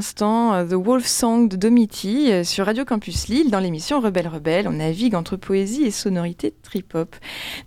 L'instant, 0.00 0.54
euh, 0.54 0.64
The 0.64 0.72
Wolf 0.72 1.06
Song 1.06 1.46
de 1.46 1.56
Domiti 1.56 2.32
euh, 2.32 2.42
sur 2.42 2.64
Radio 2.64 2.86
Campus 2.86 3.28
Lille 3.28 3.50
dans 3.50 3.60
l'émission 3.60 4.00
Rebelle 4.00 4.28
Rebelle. 4.28 4.66
On 4.66 4.72
navigue 4.72 5.14
entre 5.14 5.36
poésie 5.36 5.82
et 5.82 5.90
sonorité 5.90 6.54
trip-hop. 6.62 7.14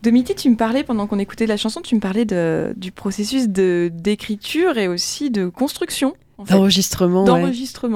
Domiti, 0.02 0.34
tu 0.34 0.50
me 0.50 0.56
parlais, 0.56 0.84
pendant 0.84 1.06
qu'on 1.06 1.20
écoutait 1.20 1.46
la 1.46 1.58
chanson, 1.58 1.82
tu 1.82 1.94
me 1.94 2.00
parlais 2.00 2.26
de, 2.26 2.74
du 2.76 2.92
processus 2.92 3.50
d'écriture 3.50 4.80
et 4.80 4.88
aussi 4.88 5.30
de 5.30 5.48
construction. 5.48 6.16
en 6.40 6.46
fait. 6.46 6.56
D'enregistrement. 6.56 7.24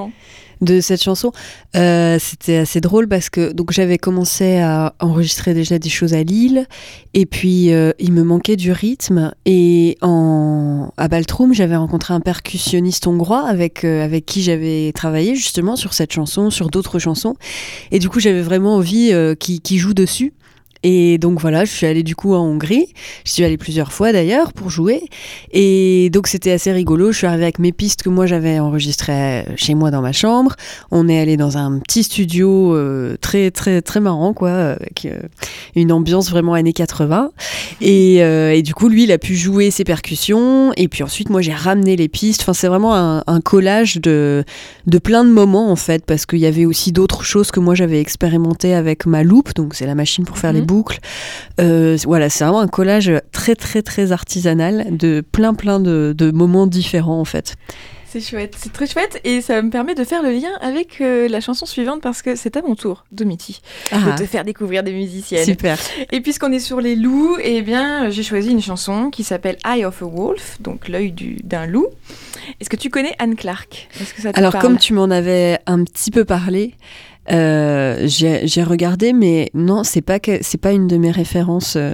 ouais. 0.05 0.13
De 0.59 0.81
cette 0.81 1.03
chanson. 1.03 1.31
Euh, 1.75 2.17
C'était 2.19 2.57
assez 2.57 2.81
drôle 2.81 3.07
parce 3.07 3.29
que 3.29 3.51
donc 3.51 3.71
j'avais 3.71 3.99
commencé 3.99 4.57
à 4.57 4.95
enregistrer 4.99 5.53
déjà 5.53 5.77
des 5.77 5.89
choses 5.89 6.15
à 6.15 6.23
Lille 6.23 6.65
et 7.13 7.27
puis 7.27 7.71
euh, 7.71 7.91
il 7.99 8.11
me 8.11 8.23
manquait 8.23 8.55
du 8.55 8.71
rythme 8.71 9.33
et 9.45 9.97
en 10.01 10.91
à 10.97 11.07
Baltrum 11.07 11.53
j'avais 11.53 11.75
rencontré 11.75 12.15
un 12.15 12.21
percussionniste 12.21 13.05
hongrois 13.05 13.47
avec 13.47 13.83
euh, 13.83 14.03
avec 14.03 14.25
qui 14.25 14.41
j'avais 14.41 14.91
travaillé 14.93 15.35
justement 15.35 15.75
sur 15.75 15.93
cette 15.93 16.11
chanson, 16.11 16.49
sur 16.49 16.69
d'autres 16.69 16.97
chansons 16.97 17.35
et 17.91 17.99
du 17.99 18.09
coup 18.09 18.19
j'avais 18.19 18.41
vraiment 18.41 18.77
envie 18.77 19.13
qu'il 19.39 19.77
joue 19.77 19.93
dessus. 19.93 20.33
Et 20.89 21.17
donc 21.17 21.41
voilà, 21.41 21.65
je 21.65 21.71
suis 21.71 21.85
allée 21.85 22.01
du 22.01 22.15
coup 22.15 22.33
en 22.33 22.45
Hongrie. 22.45 22.87
Je 23.25 23.31
suis 23.31 23.43
allée 23.43 23.57
plusieurs 23.57 23.91
fois 23.91 24.13
d'ailleurs 24.13 24.53
pour 24.53 24.69
jouer. 24.69 25.01
Et 25.51 26.09
donc 26.13 26.27
c'était 26.27 26.51
assez 26.51 26.71
rigolo. 26.71 27.11
Je 27.11 27.17
suis 27.17 27.27
arrivée 27.27 27.43
avec 27.43 27.59
mes 27.59 27.73
pistes 27.73 28.03
que 28.03 28.09
moi 28.09 28.25
j'avais 28.25 28.57
enregistrées 28.59 29.43
chez 29.57 29.73
moi 29.73 29.91
dans 29.91 30.01
ma 30.01 30.13
chambre. 30.13 30.55
On 30.89 31.09
est 31.09 31.19
allé 31.19 31.35
dans 31.35 31.57
un 31.57 31.79
petit 31.79 32.03
studio 32.03 32.73
euh, 32.73 33.17
très 33.19 33.51
très 33.51 33.81
très 33.81 33.99
marrant 33.99 34.31
quoi, 34.31 34.51
avec 34.51 35.03
euh, 35.03 35.19
une 35.75 35.91
ambiance 35.91 36.29
vraiment 36.29 36.53
années 36.53 36.71
80. 36.71 37.31
Et, 37.81 38.23
euh, 38.23 38.53
et 38.53 38.61
du 38.61 38.73
coup 38.73 38.87
lui 38.87 39.03
il 39.03 39.11
a 39.11 39.17
pu 39.17 39.35
jouer 39.35 39.71
ses 39.71 39.83
percussions. 39.83 40.71
Et 40.77 40.87
puis 40.87 41.03
ensuite 41.03 41.29
moi 41.29 41.41
j'ai 41.41 41.53
ramené 41.53 41.97
les 41.97 42.07
pistes. 42.07 42.43
Enfin 42.43 42.53
c'est 42.53 42.69
vraiment 42.69 42.95
un, 42.95 43.25
un 43.27 43.41
collage 43.41 43.97
de 43.97 44.45
de 44.85 44.97
plein 44.99 45.25
de 45.25 45.31
moments 45.31 45.69
en 45.69 45.75
fait 45.75 46.05
parce 46.05 46.25
qu'il 46.25 46.39
y 46.39 46.45
avait 46.45 46.65
aussi 46.65 46.93
d'autres 46.93 47.25
choses 47.25 47.51
que 47.51 47.59
moi 47.59 47.75
j'avais 47.75 47.99
expérimenté 47.99 48.73
avec 48.73 49.05
ma 49.05 49.23
loupe. 49.23 49.53
Donc 49.53 49.73
c'est 49.75 49.85
la 49.85 49.93
machine 49.93 50.23
pour 50.23 50.37
faire 50.37 50.53
les 50.53 50.61
Mhm. 50.61 50.76
Boucles. 50.77 50.99
Euh, 51.59 51.97
voilà, 52.05 52.29
c'est 52.29 52.43
vraiment 52.43 52.59
un 52.61 52.67
collage 52.67 53.11
très 53.31 53.55
très 53.55 53.81
très 53.81 54.11
artisanal 54.11 54.95
de 54.95 55.21
plein 55.21 55.53
plein 55.53 55.79
de, 55.79 56.13
de 56.17 56.31
moments 56.31 56.67
différents 56.67 57.19
en 57.19 57.25
fait. 57.25 57.55
C'est 58.09 58.21
chouette, 58.21 58.55
c'est 58.57 58.71
très 58.71 58.87
chouette 58.87 59.19
et 59.25 59.41
ça 59.41 59.61
me 59.61 59.69
permet 59.69 59.93
de 59.93 60.05
faire 60.05 60.23
le 60.23 60.31
lien 60.31 60.53
avec 60.61 61.01
euh, 61.01 61.27
la 61.27 61.41
chanson 61.41 61.65
suivante 61.65 62.01
parce 62.01 62.21
que 62.21 62.37
c'est 62.37 62.55
à 62.55 62.61
mon 62.61 62.73
tour, 62.73 63.03
Domiti, 63.11 63.59
Ah, 63.91 64.11
de 64.11 64.17
te 64.17 64.25
faire 64.25 64.45
découvrir 64.45 64.81
des 64.81 64.93
musiciennes. 64.93 65.43
super. 65.43 65.77
Et 66.13 66.21
puisqu'on 66.21 66.53
est 66.53 66.59
sur 66.61 66.79
les 66.79 66.95
loups, 66.95 67.35
eh 67.43 67.61
bien, 67.61 68.09
j'ai 68.09 68.23
choisi 68.23 68.49
une 68.51 68.61
chanson 68.61 69.09
qui 69.09 69.25
s'appelle 69.25 69.57
Eye 69.65 69.83
of 69.83 70.01
a 70.01 70.05
Wolf, 70.05 70.55
donc 70.61 70.87
l'œil 70.87 71.11
du- 71.11 71.35
d'un 71.43 71.65
loup. 71.65 71.87
Est-ce 72.61 72.69
que 72.69 72.77
tu 72.77 72.89
connais 72.89 73.13
Anne 73.19 73.35
Clark? 73.35 73.89
Est-ce 73.99 74.13
que 74.13 74.21
ça 74.21 74.31
te 74.31 74.39
Alors 74.39 74.53
parle? 74.53 74.63
comme 74.63 74.77
tu 74.77 74.93
m'en 74.93 75.09
avais 75.11 75.59
un 75.65 75.83
petit 75.83 76.09
peu 76.09 76.23
parlé, 76.23 76.75
euh, 77.31 78.07
j'ai 78.07 78.63
regardé, 78.63 79.13
mais 79.13 79.49
non, 79.53 79.83
c'est 79.83 80.01
pas 80.01 80.19
c'est 80.41 80.61
pas 80.61 80.71
une 80.71 80.87
de 80.87 80.97
mes 80.97 81.11
références. 81.11 81.75
euh. 81.75 81.93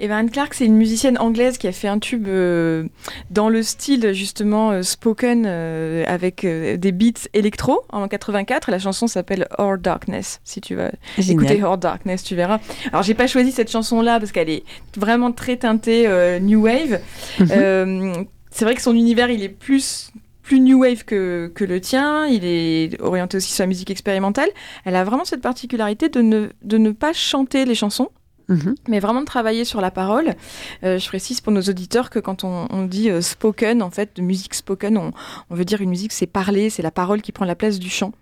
Eh 0.00 0.06
ben, 0.06 0.18
Anne 0.18 0.30
Clark, 0.30 0.54
c'est 0.54 0.64
une 0.64 0.76
musicienne 0.76 1.18
anglaise 1.18 1.58
qui 1.58 1.66
a 1.66 1.72
fait 1.72 1.88
un 1.88 1.98
tube 1.98 2.28
euh, 2.28 2.84
dans 3.30 3.48
le 3.48 3.64
style 3.64 4.12
justement 4.12 4.70
euh, 4.70 4.82
spoken 4.82 5.42
euh, 5.44 6.04
avec 6.06 6.46
des 6.46 6.92
beats 6.92 7.26
électro 7.34 7.80
en 7.90 8.06
84. 8.06 8.70
La 8.70 8.78
chanson 8.78 9.08
s'appelle 9.08 9.48
Our 9.58 9.76
Darkness. 9.76 10.40
Si 10.44 10.60
tu 10.60 10.76
vas 10.76 10.92
Génial. 11.18 11.32
écouter 11.46 11.64
Our 11.64 11.78
Darkness, 11.78 12.22
tu 12.22 12.36
verras. 12.36 12.60
Alors 12.92 13.02
j'ai 13.02 13.14
pas 13.14 13.26
choisi 13.26 13.50
cette 13.50 13.72
chanson-là 13.72 14.20
parce 14.20 14.30
qu'elle 14.30 14.50
est 14.50 14.62
vraiment 14.96 15.32
très 15.32 15.56
teintée 15.56 16.06
new 16.42 16.62
wave. 16.62 17.00
Mhm. 17.40 18.26
C'est 18.52 18.64
vrai 18.64 18.74
que 18.76 18.82
son 18.82 18.94
univers, 18.94 19.30
il 19.30 19.42
est 19.42 19.48
plus 19.48 20.12
plus 20.48 20.60
new 20.60 20.80
wave 20.80 21.04
que, 21.04 21.52
que 21.54 21.62
le 21.62 21.78
tien, 21.78 22.26
il 22.26 22.42
est 22.42 22.98
orienté 23.02 23.36
aussi 23.36 23.52
sur 23.52 23.64
la 23.64 23.66
musique 23.66 23.90
expérimentale. 23.90 24.48
Elle 24.86 24.96
a 24.96 25.04
vraiment 25.04 25.26
cette 25.26 25.42
particularité 25.42 26.08
de 26.08 26.22
ne, 26.22 26.48
de 26.62 26.78
ne 26.78 26.90
pas 26.90 27.12
chanter 27.12 27.66
les 27.66 27.74
chansons, 27.74 28.08
Mhm. 28.48 28.76
mais 28.88 28.98
vraiment 28.98 29.20
de 29.20 29.26
travailler 29.26 29.66
sur 29.66 29.82
la 29.82 29.90
parole. 29.90 30.34
Euh, 30.82 30.98
je 30.98 31.06
précise 31.06 31.42
pour 31.42 31.52
nos 31.52 31.60
auditeurs 31.60 32.08
que 32.08 32.18
quand 32.18 32.44
on, 32.44 32.66
on 32.70 32.86
dit 32.86 33.10
euh, 33.10 33.20
spoken, 33.20 33.82
en 33.82 33.90
fait, 33.90 34.16
de 34.16 34.22
musique 34.22 34.54
spoken, 34.54 34.96
on, 34.96 35.10
on 35.50 35.54
veut 35.54 35.66
dire 35.66 35.82
une 35.82 35.90
musique, 35.90 36.12
c'est 36.12 36.26
parler, 36.26 36.70
c'est 36.70 36.80
la 36.80 36.90
parole 36.90 37.20
qui 37.20 37.30
prend 37.30 37.44
la 37.44 37.54
place 37.54 37.78
du 37.78 37.90
chant. 37.90 38.12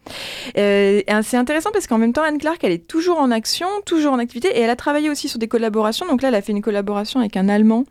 Euh, 0.58 1.00
c'est 1.22 1.36
intéressant 1.36 1.70
parce 1.72 1.86
qu'en 1.86 1.98
même 1.98 2.12
temps, 2.12 2.24
Anne 2.24 2.38
Clark, 2.38 2.58
elle 2.64 2.72
est 2.72 2.88
toujours 2.88 3.20
en 3.20 3.30
action, 3.30 3.68
toujours 3.84 4.14
en 4.14 4.18
activité, 4.18 4.48
et 4.48 4.62
elle 4.62 4.70
a 4.70 4.74
travaillé 4.74 5.10
aussi 5.10 5.28
sur 5.28 5.38
des 5.38 5.46
collaborations. 5.46 6.06
Donc 6.08 6.22
là, 6.22 6.28
elle 6.30 6.34
a 6.34 6.42
fait 6.42 6.50
une 6.50 6.62
collaboration 6.62 7.20
avec 7.20 7.36
un 7.36 7.48
Allemand 7.48 7.84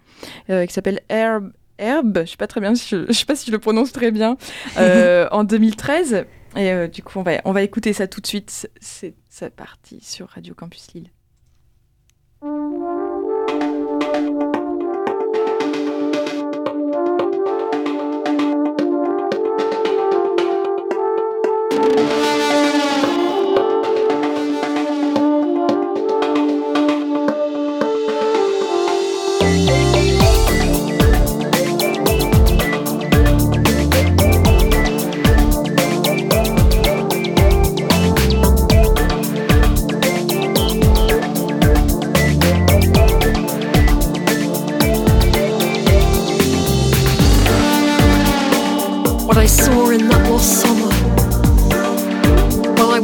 qui 0.50 0.74
s'appelle 0.74 1.00
Herb. 1.08 1.54
Herb, 1.78 2.22
je 2.26 2.32
sais 2.32 2.38
pas 2.38 2.48
très 2.48 2.62
bien, 2.62 2.74
je, 2.74 3.12
sais 3.12 3.26
pas 3.26 3.36
si 3.36 3.48
je 3.48 3.52
le 3.52 3.60
prononce 3.60 3.92
très 3.92 4.12
bien, 4.12 4.38
euh, 4.78 5.28
en 5.32 5.44
2013. 5.44 6.26
Et 6.56 6.72
euh, 6.72 6.88
du 6.88 7.04
coup, 7.04 7.20
on 7.20 7.24
va, 7.24 7.42
on 7.44 7.52
va 7.52 7.64
écouter 7.64 7.92
ça 7.92 8.08
tout 8.08 8.22
de 8.22 8.28
suite. 8.28 8.70
C'est 8.80 9.14
c'est 9.30 9.54
parti 9.54 10.00
sur 10.02 10.30
Radio 10.30 10.54
Campus 10.54 10.94
Lille. 10.94 11.10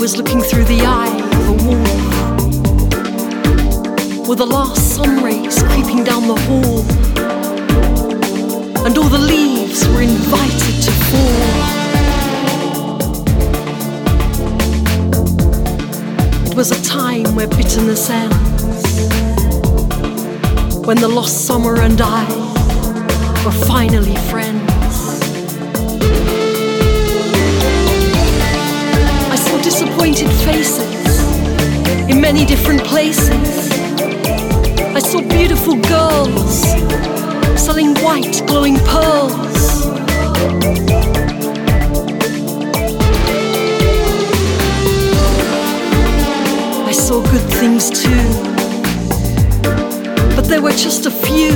Was 0.01 0.17
looking 0.17 0.41
through 0.41 0.63
the 0.63 0.81
eye 0.83 1.15
of 1.37 1.47
a 1.47 1.53
wolf. 1.67 1.87
Were 4.27 4.35
the 4.35 4.47
last 4.47 4.95
sun 4.95 5.23
rays 5.23 5.61
creeping 5.61 6.03
down 6.03 6.27
the 6.27 6.39
hall, 6.47 6.81
and 8.83 8.97
all 8.97 9.09
the 9.09 9.19
leaves 9.19 9.87
were 9.89 10.01
invited 10.01 10.81
to 10.85 10.91
fall. 11.09 11.45
It 16.49 16.55
was 16.55 16.71
a 16.71 16.81
time 16.83 17.35
where 17.35 17.47
bitterness 17.47 18.09
ends, 18.09 18.83
when 20.87 20.97
the 20.97 21.07
lost 21.07 21.45
summer 21.45 21.79
and 21.79 22.01
I 22.01 22.25
were 23.45 23.51
finally 23.67 24.15
friends. 24.31 24.60
Disappointed 30.01 30.33
faces 30.45 32.09
in 32.09 32.19
many 32.19 32.43
different 32.43 32.83
places. 32.83 33.71
I 34.95 34.99
saw 34.99 35.21
beautiful 35.21 35.75
girls 35.75 36.63
selling 37.55 37.93
white, 37.97 38.41
glowing 38.47 38.77
pearls. 38.77 39.85
I 46.87 46.91
saw 46.91 47.21
good 47.29 47.47
things 47.59 47.91
too, 47.91 48.25
but 50.35 50.45
there 50.45 50.63
were 50.63 50.71
just 50.71 51.05
a 51.05 51.11
few. 51.11 51.53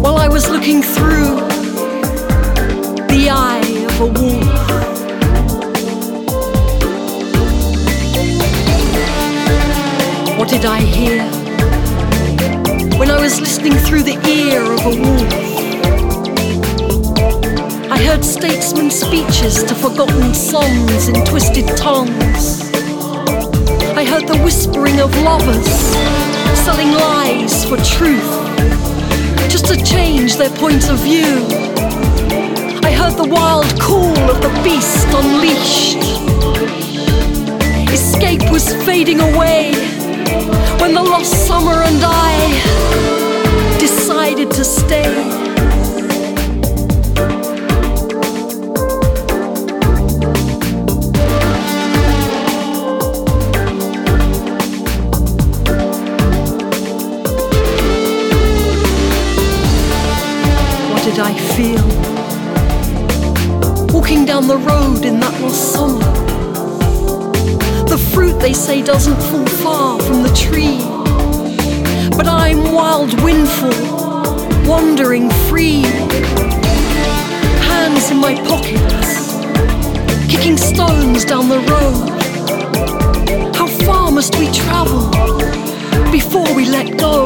While 0.00 0.16
I 0.16 0.28
was 0.28 0.48
looking 0.48 0.80
through 0.82 1.25
I 10.68 10.80
hear 10.80 11.22
when 12.98 13.08
I 13.10 13.20
was 13.20 13.40
listening 13.40 13.74
through 13.74 14.02
the 14.02 14.18
ear 14.26 14.62
of 14.62 14.80
a 14.84 15.00
wolf? 15.00 15.32
I 17.90 17.98
heard 17.98 18.24
statesmen 18.24 18.90
speeches 18.90 19.62
to 19.62 19.74
forgotten 19.76 20.34
songs 20.34 21.06
in 21.08 21.24
twisted 21.24 21.68
tongues. 21.76 22.62
I 23.96 24.04
heard 24.04 24.26
the 24.26 24.40
whispering 24.42 24.98
of 24.98 25.16
lovers 25.18 25.70
selling 26.64 26.90
lies 26.90 27.64
for 27.64 27.76
truth 27.76 28.30
just 29.48 29.66
to 29.66 29.76
change 29.84 30.36
their 30.36 30.50
point 30.50 30.90
of 30.90 30.98
view. 30.98 31.46
I 32.82 32.90
heard 32.90 33.16
the 33.16 33.28
wild 33.28 33.80
call 33.80 34.18
of 34.30 34.42
the 34.42 34.50
beast 34.64 35.06
unleashed. 35.14 36.02
Escape 37.92 38.50
was 38.50 38.74
fading 38.84 39.20
away 39.20 39.95
when 40.80 40.94
the 40.94 41.02
lost 41.02 41.46
summer 41.46 41.82
and 41.82 42.02
I 42.02 43.76
decided 43.78 44.50
to 44.52 44.64
stay. 44.64 45.12
What 60.92 61.04
did 61.04 61.18
I 61.18 61.32
feel? 61.54 61.86
Walking 63.92 64.24
down 64.24 64.46
the 64.46 64.58
road 64.58 65.04
in 65.04 65.20
that 65.20 65.40
lost 65.40 65.72
summer 65.72 66.15
fruit 68.16 68.40
they 68.40 68.54
say 68.54 68.80
doesn't 68.80 69.20
fall 69.28 69.44
far 69.62 70.00
from 70.00 70.22
the 70.22 70.30
tree. 70.30 70.78
But 72.16 72.26
I'm 72.26 72.72
wild 72.72 73.12
windfall, 73.22 73.76
wandering 74.66 75.28
free. 75.48 75.82
Hands 77.70 78.10
in 78.10 78.16
my 78.16 78.34
pockets, 78.50 79.10
kicking 80.32 80.56
stones 80.56 81.26
down 81.26 81.50
the 81.50 81.60
road. 81.74 82.08
How 83.54 83.66
far 83.84 84.10
must 84.10 84.34
we 84.38 84.50
travel 84.50 85.10
before 86.10 86.50
we 86.56 86.64
let 86.64 86.98
go? 86.98 87.24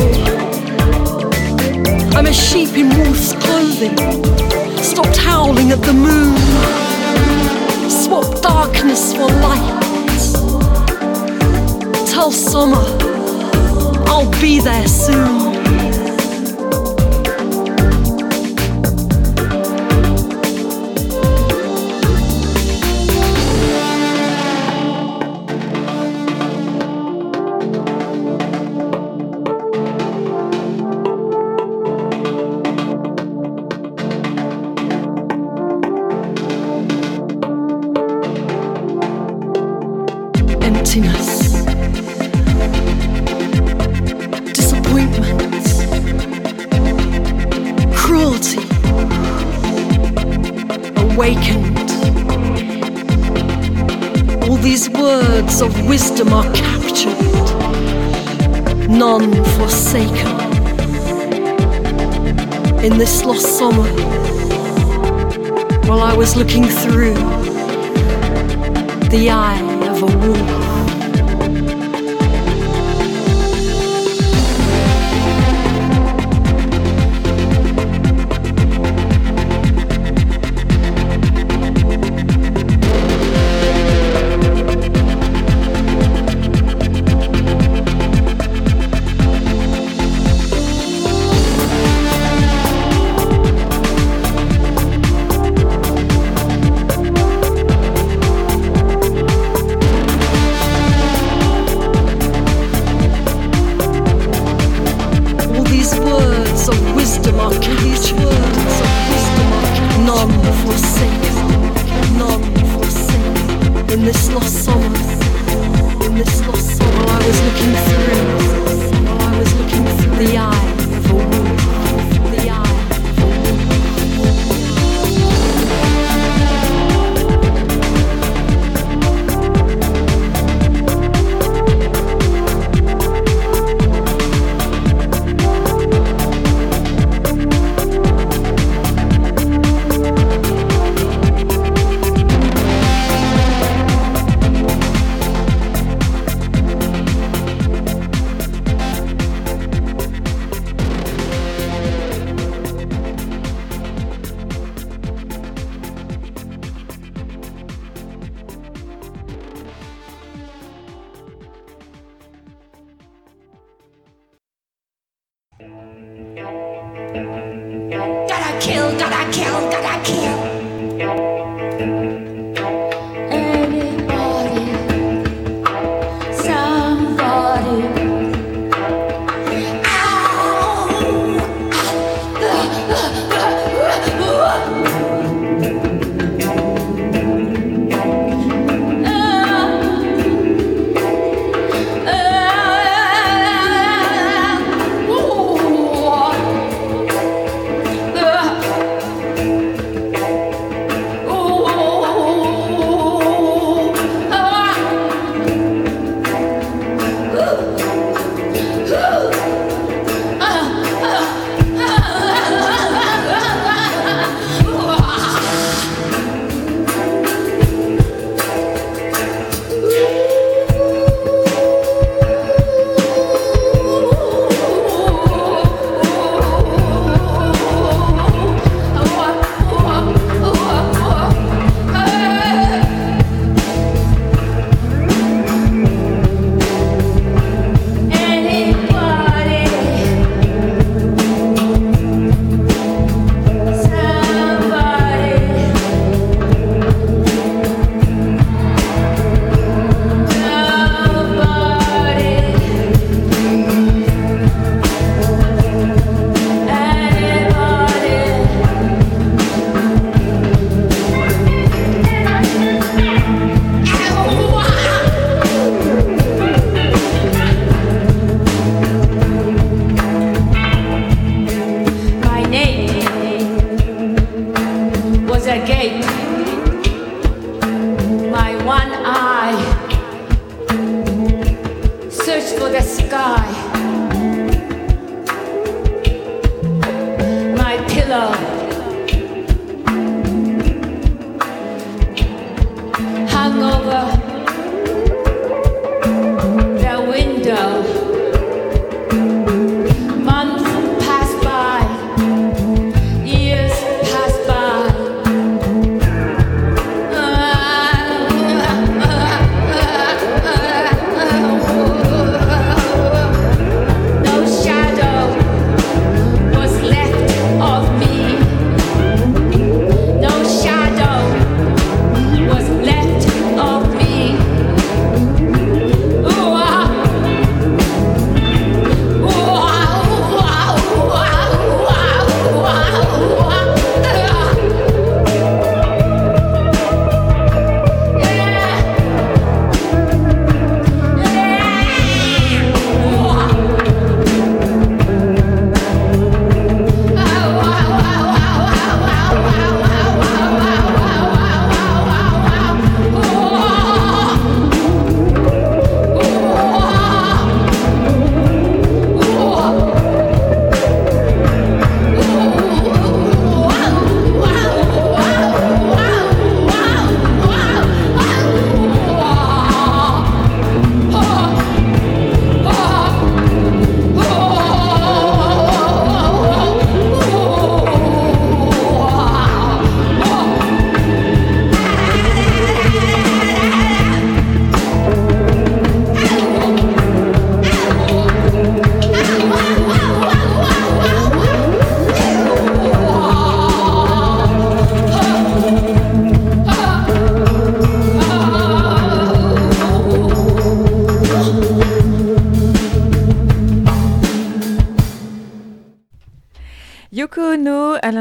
I'm 2.16 2.26
a 2.26 2.32
sheep 2.32 2.72
in 2.76 2.88
wolf's 2.98 3.32
clothing, 3.34 3.96
stopped 4.82 5.18
howling 5.18 5.70
at 5.70 5.82
the 5.82 5.92
moon. 5.92 6.34
Swap 7.88 8.42
darkness 8.42 9.14
for 9.14 9.28
light 9.46 9.79
summer 12.28 12.84
I'll 14.06 14.30
be 14.40 14.60
there 14.60 14.86
soon. 14.86 15.39
wisdom 56.20 56.32
are 56.34 56.52
captured, 56.52 57.18
none 58.90 59.32
forsaken. 59.56 60.28
In 62.84 62.98
this 62.98 63.24
lost 63.24 63.58
summer, 63.58 63.88
while 65.86 66.00
I 66.00 66.14
was 66.14 66.36
looking 66.36 66.64
through 66.64 67.14
the 69.08 69.30
eye 69.30 69.60
of 69.88 70.02
a 70.02 70.06
wolf. 70.18 70.69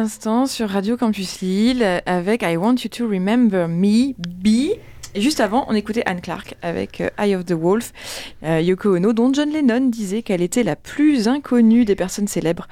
L'instant 0.10 0.48
sur 0.48 0.70
Radio 0.70 0.98
Campus 0.98 1.42
Lille 1.42 2.02
avec 2.08 2.42
I 2.42 2.58
Want 2.58 2.78
You 2.84 2.90
to 2.90 3.08
Remember 3.08 3.68
Me, 3.68 4.16
B. 4.18 4.74
Et 5.14 5.22
juste 5.22 5.40
avant, 5.40 5.66
on 5.68 5.76
écoutait 5.76 6.02
Anne 6.08 6.20
Clark 6.20 6.56
avec 6.64 7.00
euh, 7.00 7.10
Eye 7.20 7.36
of 7.36 7.46
the 7.46 7.52
Wolf, 7.52 7.94
euh, 8.42 8.60
Yoko 8.60 8.96
Ono, 8.96 9.14
dont 9.14 9.32
John 9.32 9.52
Lennon 9.52 9.82
disait 9.82 10.24
qu'elle 10.24 10.42
était 10.42 10.64
la 10.64 10.76
plus 10.76 11.28
inconnue 11.28 11.86
des 11.86 11.96
personnes 11.96 12.28
célèbres. 12.28 12.68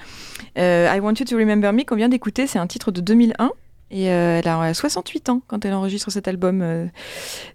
Euh, 0.58 0.92
I 0.92 1.00
Want 1.00 1.14
You 1.20 1.26
to 1.26 1.38
Remember 1.38 1.72
Me 1.74 1.84
qu'on 1.84 1.96
vient 1.96 2.10
d'écouter, 2.10 2.48
c'est 2.48 2.58
un 2.58 2.66
titre 2.66 2.90
de 2.90 3.02
2001. 3.02 3.52
Et 3.90 4.10
euh, 4.10 4.40
elle 4.40 4.48
a 4.48 4.74
68 4.74 5.30
ans 5.30 5.42
quand 5.48 5.64
elle 5.64 5.74
enregistre 5.74 6.12
cet 6.12 6.28
album, 6.28 6.62
euh, 6.62 6.88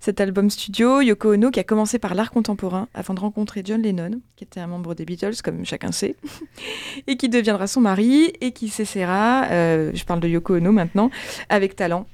cet 0.00 0.20
album 0.20 0.48
studio. 0.48 1.02
Yoko 1.02 1.34
Ono 1.34 1.50
qui 1.50 1.60
a 1.60 1.64
commencé 1.64 1.98
par 1.98 2.14
l'art 2.14 2.30
contemporain 2.30 2.88
avant 2.94 3.12
de 3.12 3.20
rencontrer 3.20 3.62
John 3.64 3.82
Lennon, 3.82 4.20
qui 4.36 4.44
était 4.44 4.60
un 4.60 4.66
membre 4.66 4.94
des 4.94 5.04
Beatles, 5.04 5.42
comme 5.44 5.64
chacun 5.66 5.92
sait, 5.92 6.16
et 7.06 7.16
qui 7.16 7.28
deviendra 7.28 7.66
son 7.66 7.82
mari 7.82 8.32
et 8.40 8.52
qui 8.52 8.68
s'essaiera, 8.68 9.44
euh, 9.50 9.90
je 9.94 10.04
parle 10.04 10.20
de 10.20 10.28
Yoko 10.28 10.56
Ono 10.56 10.72
maintenant, 10.72 11.10
avec 11.50 11.76
talent 11.76 12.06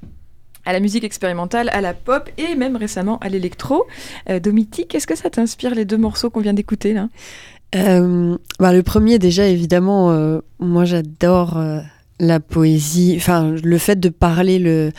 à 0.64 0.72
la 0.72 0.80
musique 0.80 1.04
expérimentale, 1.04 1.70
à 1.72 1.80
la 1.80 1.94
pop 1.94 2.28
et 2.36 2.56
même 2.56 2.76
récemment 2.76 3.18
à 3.20 3.30
l'électro. 3.30 3.86
Domiti, 4.42 4.86
qu'est-ce 4.86 5.06
que 5.06 5.16
ça 5.16 5.30
t'inspire 5.30 5.74
les 5.74 5.86
deux 5.86 5.96
morceaux 5.96 6.28
qu'on 6.28 6.40
vient 6.40 6.52
d'écouter 6.52 6.92
là? 6.92 7.08
Bah, 7.72 8.72
le 8.72 8.82
premier, 8.82 9.18
déjà, 9.18 9.46
évidemment, 9.46 10.40
moi 10.58 10.84
j'adore 10.84 11.58
la 12.20 12.40
poésie, 12.40 13.14
enfin, 13.16 13.54
le 13.62 13.78
fait 13.78 13.98
de 13.98 14.08
parler 14.08 14.58
le, 14.58 14.92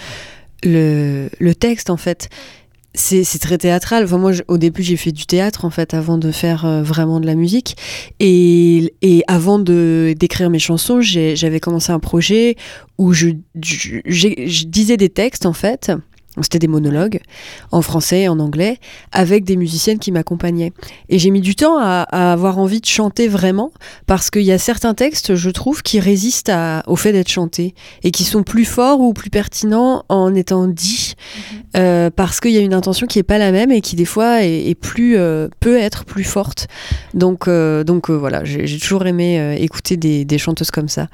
le, 0.64 1.54
texte, 1.54 1.90
en 1.90 1.98
fait. 1.98 2.30
C'est 2.96 3.24
très 3.40 3.58
théâtral. 3.58 4.04
Enfin, 4.04 4.18
moi, 4.18 4.32
au 4.48 4.58
début, 4.58 4.82
j'ai 4.84 4.98
fait 4.98 5.12
du 5.12 5.26
théâtre, 5.26 5.64
en 5.64 5.70
fait, 5.70 5.94
avant 5.94 6.18
de 6.18 6.32
faire 6.32 6.66
euh, 6.66 6.82
vraiment 6.82 7.20
de 7.20 7.26
la 7.26 7.36
musique. 7.36 7.78
Et, 8.20 8.94
et 9.02 9.24
avant 9.28 9.60
de 9.60 10.16
d'écrire 10.18 10.50
mes 10.50 10.60
chansons, 10.60 11.00
j'avais 11.02 11.60
commencé 11.60 11.92
un 11.92 12.00
projet 12.00 12.56
où 12.98 13.14
je, 13.14 13.30
je 13.56 14.66
disais 14.66 14.98
des 14.98 15.10
textes, 15.10 15.46
en 15.46 15.54
fait. 15.54 15.92
C'était 16.44 16.60
des 16.60 16.68
monologues, 16.68 17.20
en 17.72 17.82
français 17.82 18.22
et 18.22 18.28
en 18.30 18.40
anglais, 18.40 18.78
avec 19.12 19.44
des 19.44 19.56
musiciennes 19.56 20.00
qui 20.00 20.12
m'accompagnaient. 20.12 20.74
Et 21.10 21.20
j'ai 21.20 21.32
mis 21.32 21.42
du 21.42 21.56
temps 21.56 21.78
à, 21.80 22.06
à 22.10 22.34
avoir 22.34 22.58
envie 22.60 22.82
de 22.82 22.86
chanter 22.86 23.28
vraiment, 23.28 23.72
parce 24.08 24.30
qu'il 24.30 24.44
y 24.44 24.52
a 24.52 24.58
certains 24.58 24.94
textes, 24.94 25.36
je 25.36 25.50
trouve, 25.50 25.82
qui 25.84 26.00
résistent 26.00 26.50
à- 26.50 26.84
au 26.88 26.96
fait 26.96 27.12
d'être 27.12 27.30
chantés, 27.30 27.74
et 28.04 28.12
qui 28.12 28.24
sont 28.24 28.44
plus 28.44 28.66
forts 28.66 29.00
ou 29.02 29.14
plus 29.14 29.30
pertinents 29.30 30.06
en 30.10 30.34
étant 30.36 30.68
dits, 30.68 31.16
euh, 31.76 32.10
parce 32.16 32.40
qu'il 32.40 32.52
y 32.52 32.58
a 32.58 32.62
une 32.62 32.74
intention 32.74 33.08
qui 33.08 33.20
est 33.20 33.24
pas 33.24 33.38
la 33.38 33.52
même 33.52 33.72
et 33.72 33.82
qui 33.82 33.96
des 33.96 34.06
fois 34.06 34.44
est, 34.44 34.68
est 34.70 34.76
plus 34.76 35.18
euh, 35.18 35.48
peut 35.60 35.78
être 35.78 36.06
plus 36.06 36.24
forte. 36.24 36.68
Donc, 37.14 37.48
euh, 37.48 37.84
donc 37.84 38.10
voilà, 38.10 38.44
j'ai 38.46 38.80
toujours 38.80 39.06
aimé 39.06 39.58
écouter 39.60 39.98
des, 39.98 40.26
des 40.26 40.38
chanteuses 40.38 40.72
comme 40.72 40.90
ça. 40.90 41.08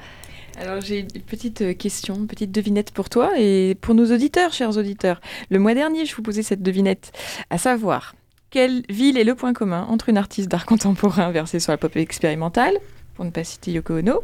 Alors 0.58 0.80
j'ai 0.80 1.00
une 1.00 1.08
petite 1.22 1.60
euh, 1.62 1.74
question, 1.74 2.14
une 2.14 2.26
petite 2.26 2.50
devinette 2.50 2.90
pour 2.90 3.10
toi 3.10 3.32
et 3.38 3.76
pour 3.80 3.94
nos 3.94 4.10
auditeurs, 4.12 4.52
chers 4.52 4.76
auditeurs. 4.78 5.20
Le 5.50 5.58
mois 5.58 5.74
dernier, 5.74 6.06
je 6.06 6.14
vous 6.16 6.22
posais 6.22 6.42
cette 6.42 6.62
devinette, 6.62 7.12
à 7.50 7.58
savoir 7.58 8.14
quelle 8.50 8.82
ville 8.88 9.18
est 9.18 9.24
le 9.24 9.34
point 9.34 9.52
commun 9.52 9.86
entre 9.90 10.08
une 10.08 10.16
artiste 10.16 10.48
d'art 10.48 10.64
contemporain 10.66 11.30
versée 11.30 11.60
sur 11.60 11.72
la 11.72 11.76
pop 11.78 11.94
expérimentale, 11.96 12.74
pour 13.14 13.24
ne 13.26 13.30
pas 13.30 13.44
citer 13.44 13.72
Yoko 13.72 13.98
Ono, 13.98 14.22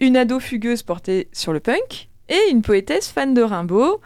une 0.00 0.16
ado 0.16 0.40
fugueuse 0.40 0.82
portée 0.82 1.28
sur 1.32 1.52
le 1.52 1.60
punk 1.60 2.08
et 2.28 2.50
une 2.50 2.62
poétesse 2.62 3.08
fan 3.08 3.32
de 3.34 3.42
Rimbaud? 3.42 4.00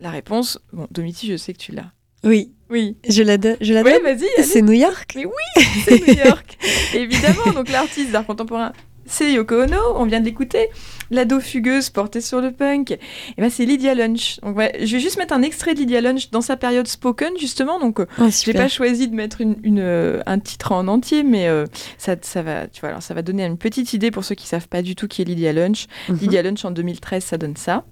La 0.00 0.10
réponse, 0.10 0.58
bon, 0.72 0.88
Domiti, 0.90 1.28
je 1.30 1.36
sais 1.36 1.52
que 1.52 1.58
tu 1.58 1.72
l'as. 1.72 1.92
Oui, 2.24 2.52
Oui. 2.68 2.96
je 3.08 3.22
la, 3.22 3.38
do- 3.38 3.56
je 3.60 3.72
la 3.74 3.82
Oui, 3.82 3.92
donne. 3.92 4.02
vas-y. 4.02 4.44
C'est 4.44 4.62
New 4.62 4.72
York 4.72 5.12
Mais 5.14 5.24
oui, 5.24 5.64
c'est 5.84 6.00
New 6.06 6.14
York. 6.24 6.58
Évidemment, 6.94 7.52
donc 7.54 7.68
l'artiste 7.70 8.10
d'art 8.10 8.26
contemporain, 8.26 8.72
c'est 9.10 9.32
Yoko 9.32 9.62
Ono, 9.64 9.76
on 9.96 10.04
vient 10.04 10.20
de 10.20 10.24
l'écouter. 10.24 10.68
L'ado 11.10 11.40
fugueuse 11.40 11.90
portée 11.90 12.20
sur 12.20 12.40
le 12.40 12.52
punk, 12.52 12.92
et 12.92 12.98
ben 13.36 13.50
c'est 13.50 13.64
Lydia 13.64 13.94
Lunch. 13.94 14.38
Donc 14.42 14.56
ouais, 14.56 14.72
je 14.80 14.92
vais 14.92 15.00
juste 15.00 15.18
mettre 15.18 15.34
un 15.34 15.42
extrait 15.42 15.74
de 15.74 15.80
Lydia 15.80 16.00
Lunch 16.00 16.30
dans 16.30 16.40
sa 16.40 16.56
période 16.56 16.86
spoken 16.86 17.32
justement. 17.38 17.80
Donc 17.80 18.00
Oh, 18.00 18.28
j'ai 18.44 18.52
pas 18.54 18.68
choisi 18.68 19.08
de 19.08 19.14
mettre 19.14 19.40
une, 19.40 19.56
une, 19.64 19.80
euh, 19.80 20.22
un 20.26 20.38
titre 20.38 20.70
en 20.72 20.86
entier, 20.86 21.24
mais 21.24 21.48
euh, 21.48 21.66
ça, 21.98 22.14
ça 22.22 22.42
va, 22.42 22.68
tu 22.68 22.80
vois, 22.80 22.90
alors 22.90 23.02
ça 23.02 23.12
va 23.14 23.22
donner 23.22 23.44
une 23.44 23.58
petite 23.58 23.92
idée 23.92 24.12
pour 24.12 24.24
ceux 24.24 24.36
qui 24.36 24.46
savent 24.46 24.68
pas 24.68 24.82
du 24.82 24.94
tout 24.94 25.08
qui 25.08 25.22
est 25.22 25.24
Lydia 25.24 25.52
Lunch. 25.52 25.86
Mhm. 26.08 26.18
Lydia 26.20 26.42
Lunch 26.42 26.64
en 26.64 26.70
2013, 26.70 27.24
ça 27.24 27.36
donne 27.36 27.56
ça. 27.56 27.84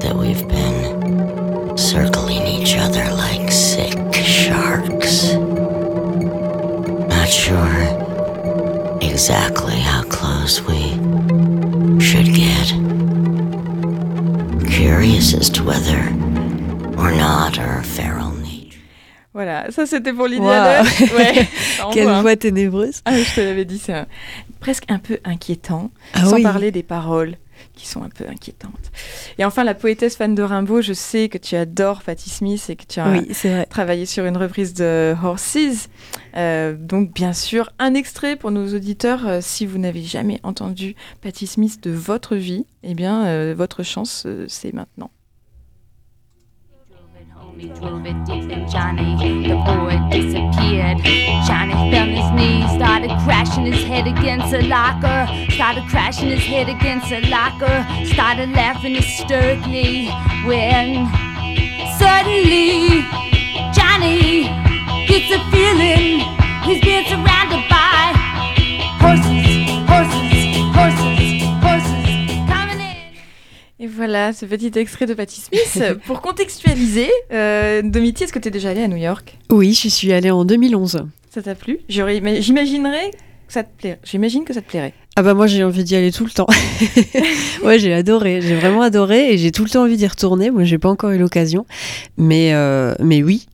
that 0.00 0.16
we've 0.16 0.46
been 0.48 1.76
circling 1.76 2.46
each 2.46 2.76
other 2.76 3.04
like 3.14 3.50
sick 3.50 4.14
sharks. 4.14 5.34
Not 7.08 7.28
sure 7.28 7.97
exactly 9.18 9.80
how 9.80 10.02
close 10.04 10.62
we 10.68 10.80
should 12.00 12.28
get. 12.32 12.68
Curious 14.70 15.34
as 15.34 15.50
to 15.50 15.64
whether 15.64 15.98
or 16.96 17.10
not 17.10 17.58
our 17.58 17.82
feral 17.82 18.30
nature. 18.40 18.78
Voilà, 19.34 19.70
ça 19.72 19.86
c'était 19.86 20.12
pour 20.12 20.28
Lydia 20.28 20.44
Wow. 20.44 20.84
Lunch. 20.84 21.12
Ouais, 21.18 21.48
ça 21.76 21.86
envoie, 21.88 21.94
Quelle 21.94 22.20
voix 22.22 22.36
ténébreuse. 22.36 23.02
Ah, 23.06 23.18
je 23.20 23.34
te 23.34 23.40
l'avais 23.40 23.64
dit, 23.64 23.80
c'est 23.84 23.92
un- 23.92 24.06
presque 24.60 24.84
un 24.88 24.98
peu 25.00 25.18
inquiétant, 25.24 25.90
Ah 26.14 26.24
sans 26.24 26.36
oui. 26.36 26.42
parler 26.44 26.70
des 26.70 26.84
paroles 26.84 27.34
qui 27.78 27.86
sont 27.88 28.02
un 28.02 28.08
peu 28.10 28.24
inquiétantes. 28.28 28.90
Et 29.38 29.44
enfin, 29.44 29.64
la 29.64 29.74
poétesse 29.74 30.16
fan 30.16 30.34
de 30.34 30.42
Rimbaud, 30.42 30.82
je 30.82 30.92
sais 30.92 31.28
que 31.28 31.38
tu 31.38 31.54
adores 31.56 32.02
Patti 32.02 32.28
Smith 32.28 32.66
et 32.68 32.76
que 32.76 32.84
tu 32.84 33.00
as 33.00 33.08
Oui, 33.10 33.30
travaillé 33.70 34.04
sur 34.04 34.26
une 34.26 34.36
reprise 34.36 34.74
de 34.74 35.14
Horses. 35.22 35.88
Euh, 36.36 36.74
donc, 36.78 37.14
bien 37.14 37.32
sûr, 37.32 37.70
un 37.78 37.94
extrait 37.94 38.36
pour 38.36 38.50
nos 38.50 38.74
auditeurs. 38.74 39.26
euh, 39.26 39.38
si 39.40 39.64
vous 39.64 39.78
n'avez 39.78 40.02
jamais 40.02 40.40
entendu 40.42 40.94
Patti 41.22 41.46
Smith 41.46 41.82
de 41.82 41.90
votre 41.90 42.36
vie, 42.36 42.66
eh 42.82 42.94
bien, 42.94 43.24
euh, 43.26 43.54
votre 43.56 43.82
chance, 43.82 44.26
c'est 44.48 44.74
maintenant. 44.74 45.10
He 47.58 47.66
drove 47.70 48.06
it 48.06 48.14
deep 48.24 48.52
and 48.52 48.70
Johnny, 48.70 49.48
the 49.48 49.56
boy, 49.66 49.98
disappeared. 50.12 50.98
Johnny 51.44 51.74
fell 51.90 52.06
on 52.06 52.14
his 52.14 52.30
knees, 52.30 52.70
started 52.70 53.10
crashing 53.24 53.66
his 53.66 53.82
head 53.82 54.06
against 54.06 54.54
a 54.54 54.62
locker, 54.68 55.26
started 55.50 55.82
crashing 55.88 56.28
his 56.28 56.44
head 56.44 56.68
against 56.68 57.10
a 57.10 57.20
locker, 57.28 57.84
started 58.14 58.50
laughing 58.50 58.94
hysterically 58.94 60.06
when 60.46 61.10
suddenly 61.98 63.02
Johnny 63.74 64.46
gets 65.10 65.34
a 65.34 65.42
feeling 65.50 66.22
he's 66.62 66.80
being 66.80 67.06
surrounded 67.10 67.66
by 67.68 68.14
horses, 69.02 69.57
Et 73.80 73.86
voilà, 73.86 74.32
ce 74.32 74.44
petit 74.44 74.76
extrait 74.76 75.06
de 75.06 75.14
Patti 75.14 75.40
Smith. 75.40 75.98
pour 76.06 76.20
contextualiser, 76.20 77.08
euh, 77.32 77.80
Domiti, 77.82 78.24
est-ce 78.24 78.32
que 78.32 78.40
tu 78.40 78.48
es 78.48 78.50
déjà 78.50 78.70
allé 78.70 78.82
à 78.82 78.88
New 78.88 78.96
York? 78.96 79.38
Oui, 79.50 79.72
je 79.72 79.88
suis 79.88 80.12
allée 80.12 80.32
en 80.32 80.44
2011. 80.44 81.06
Ça 81.30 81.42
t'a 81.42 81.54
plu? 81.54 81.78
J'imaginerais 81.88 83.12
que 83.46 83.52
ça 83.52 83.62
te 83.62 83.68
plairait. 83.78 84.00
J'imagine 84.02 84.44
que 84.44 84.52
ça 84.52 84.62
te 84.62 84.68
plairait. 84.68 84.94
Ah 85.14 85.22
bah 85.22 85.34
moi 85.34 85.46
j'ai 85.46 85.64
envie 85.64 85.82
d'y 85.84 85.96
aller 85.96 86.12
tout 86.12 86.24
le 86.24 86.30
temps. 86.30 86.46
ouais, 87.64 87.78
j'ai 87.78 87.92
adoré, 87.92 88.40
j'ai 88.40 88.54
vraiment 88.54 88.82
adoré 88.82 89.32
et 89.32 89.38
j'ai 89.38 89.52
tout 89.52 89.64
le 89.64 89.70
temps 89.70 89.84
envie 89.84 89.96
d'y 89.96 90.06
retourner. 90.06 90.50
Moi, 90.50 90.64
j'ai 90.64 90.78
pas 90.78 90.88
encore 90.88 91.10
eu 91.10 91.18
l'occasion, 91.18 91.64
mais 92.16 92.54
euh, 92.54 92.94
mais 93.00 93.22
oui, 93.22 93.46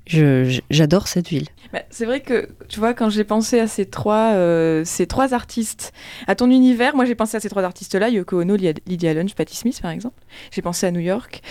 j'adore 0.70 1.06
cette 1.06 1.28
ville. 1.28 1.46
Bah, 1.74 1.82
c'est 1.90 2.04
vrai 2.06 2.20
que, 2.20 2.48
tu 2.68 2.78
vois, 2.78 2.94
quand 2.94 3.10
j'ai 3.10 3.24
pensé 3.24 3.58
à 3.58 3.66
ces 3.66 3.84
trois, 3.86 4.32
euh, 4.34 4.82
ces 4.84 5.08
trois 5.08 5.34
artistes, 5.34 5.92
à 6.28 6.36
ton 6.36 6.48
univers, 6.48 6.94
moi 6.94 7.04
j'ai 7.04 7.16
pensé 7.16 7.36
à 7.36 7.40
ces 7.40 7.48
trois 7.48 7.64
artistes-là, 7.64 8.10
Yoko 8.10 8.40
Ono, 8.42 8.54
Lydia- 8.56 9.12
Lunch, 9.12 9.34
Patti 9.34 9.56
Smith 9.56 9.80
par 9.82 9.90
exemple. 9.90 10.22
J'ai 10.52 10.62
pensé 10.62 10.86
à 10.86 10.92
New 10.92 11.00
York. 11.00 11.42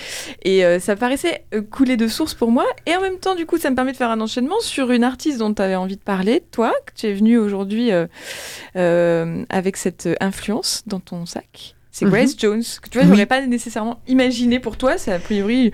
Et 0.43 0.63
euh, 0.63 0.79
ça 0.79 0.95
paraissait 0.95 1.43
euh, 1.53 1.61
couler 1.61 1.97
de 1.97 2.07
source 2.07 2.35
pour 2.35 2.51
moi. 2.51 2.65
Et 2.85 2.95
en 2.95 3.01
même 3.01 3.17
temps, 3.19 3.35
du 3.35 3.45
coup, 3.45 3.57
ça 3.57 3.69
me 3.69 3.75
permet 3.75 3.91
de 3.91 3.97
faire 3.97 4.11
un 4.11 4.21
enchaînement 4.21 4.61
sur 4.61 4.91
une 4.91 5.03
artiste 5.03 5.39
dont 5.39 5.53
tu 5.53 5.61
avais 5.61 5.75
envie 5.75 5.97
de 5.97 6.01
parler, 6.01 6.41
toi, 6.51 6.73
que 6.85 6.93
tu 6.95 7.07
es 7.07 7.13
venu 7.13 7.37
aujourd'hui 7.37 7.91
euh, 8.75 9.43
avec 9.49 9.75
cette 9.77 10.07
influence 10.21 10.83
dans 10.87 10.99
ton 11.01 11.25
sac. 11.25 11.75
C'est 11.91 12.05
Mhm. 12.05 12.11
Grace 12.11 12.35
Jones, 12.39 12.63
que 12.81 12.89
tu 12.89 12.97
vois, 12.97 13.03
Oui. 13.05 13.09
j'aurais 13.13 13.25
pas 13.27 13.45
nécessairement 13.45 13.99
imaginé 14.07 14.59
pour 14.59 14.77
toi. 14.77 14.97
C'est 14.97 15.11
a 15.11 15.19
priori 15.19 15.71